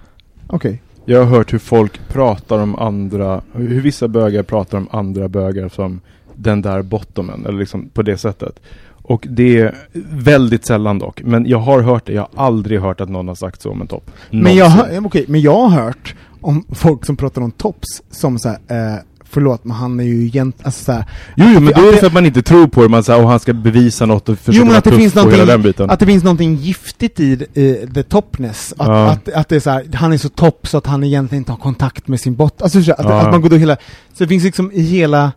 [0.48, 0.82] Okej.
[1.06, 5.70] Jag har hört hur folk pratar om andra, hur vissa bögar pratar om andra bögar
[5.70, 6.02] som
[6.36, 8.60] den där bottomen, eller liksom på det sättet.
[9.02, 9.76] Och det är
[10.12, 13.36] väldigt sällan dock, men jag har hört det, jag har aldrig hört att någon har
[13.36, 14.12] sagt så om en topp.
[14.32, 14.96] Men jag, Någonsin.
[15.04, 18.58] har- okej, men jag har hört om folk som pratar om tops som så här,
[18.68, 19.00] eh,
[19.30, 21.06] förlåt men han är ju egentligen, alltså så här,
[21.38, 23.04] Jo, jo, men att då är det för att man inte tror på det, man
[23.04, 25.14] säger och han ska bevisa något och försöka Jo men vara att det, tuff finns
[25.14, 25.90] på hela den biten.
[25.90, 28.74] att det finns någonting giftigt i eh, the topness.
[28.78, 29.10] Att, Ja.
[29.12, 31.52] att, att det är så här, han är så topp så att han egentligen inte
[31.52, 32.62] har kontakt med sin bot.
[32.62, 33.22] Alltså så att, Ja.
[33.22, 33.76] att man går då hela,
[34.14, 35.32] så det finns liksom i hela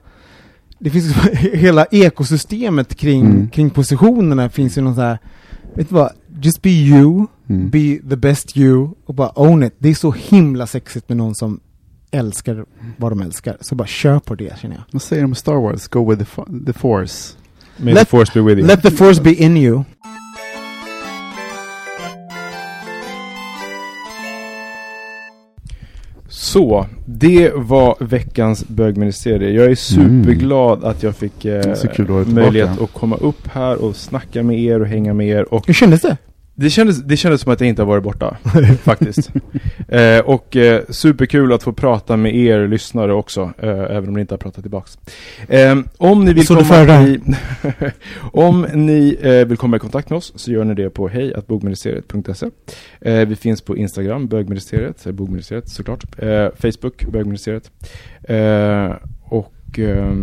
[0.78, 3.48] det finns liksom hela ekosystemet kring, Mm.
[3.48, 5.18] kring positionerna finns ju någon så här,
[5.76, 6.10] vet du vad,
[6.42, 7.70] just be you, Mm.
[7.70, 9.74] be the best you och bara own it.
[9.78, 11.60] Det är så himla sexigt med någon som
[12.10, 12.64] älskar
[12.96, 13.56] vad de älskar.
[13.60, 14.84] Så bara kör på det känner jag.
[14.90, 15.88] Vad säger de om Star Wars?
[15.88, 17.34] Go with the, the force.
[17.76, 18.66] May Let- the force be with you.
[18.68, 19.84] Let the force be in you.
[26.28, 29.54] Så, det var veckans bögministerium.
[29.56, 34.42] Jag är superglad att jag fick eh, att möjlighet att komma upp här och snacka
[34.42, 35.54] med er och hänga med er.
[35.54, 36.16] Och Hur kändes det?
[36.60, 38.36] Det kändes, det kändes som att jag inte har varit borta,
[38.82, 39.32] faktiskt.
[39.88, 44.20] Eh, och eh, superkul att få prata med er lyssnare också, eh, även om ni
[44.20, 44.98] inte har pratat tillbaks.
[45.48, 47.20] Eh, om ni vill Så komma i,
[48.20, 52.46] Om ni eh, vill komma i kontakt med oss så gör ni det på hejatbogministeriet.se
[53.00, 56.04] eh, Vi finns på Instagram, bögministeriet, bogministeriet såklart,
[56.58, 57.70] Facebook, bögministeriet.
[59.22, 60.14] Och eh,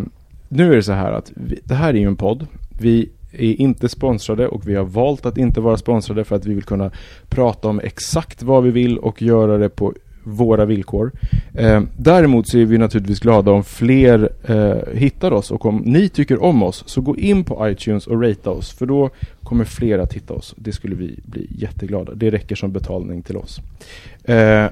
[0.47, 2.47] nu är det så här att vi, det här är ju en podd.
[2.79, 6.53] Vi är inte sponsrade och vi har valt att inte vara sponsrade för att vi
[6.53, 6.91] vill kunna
[7.29, 9.93] prata om exakt vad vi vill och göra det på
[10.27, 11.11] våra villkor.
[11.53, 16.09] Eh, däremot så är vi naturligtvis glada om fler eh, hittar oss och om ni
[16.09, 19.09] tycker om oss så gå in på iTunes och ratea oss för då
[19.43, 20.55] kommer fler att hitta oss.
[20.57, 22.13] Det skulle vi bli jätteglada.
[22.15, 23.59] Det räcker som betalning till oss.
[24.23, 24.65] Eh,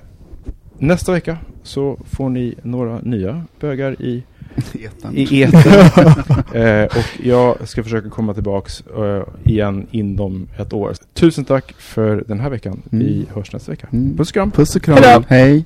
[0.77, 4.23] nästa vecka så får ni några nya bögar i
[4.57, 5.15] Etern.
[5.15, 6.53] i etern.
[6.61, 10.93] eh, och jag ska försöka komma tillbaks eh, igen inom ett år.
[11.13, 12.81] Tusen tack för den här veckan.
[12.89, 13.87] Vi hörs nästa vecka.
[13.91, 14.17] Mm.
[14.17, 14.51] Puss och kram.
[14.51, 15.03] Puss och kram.
[15.03, 15.23] Hejdå.
[15.27, 15.65] Hej.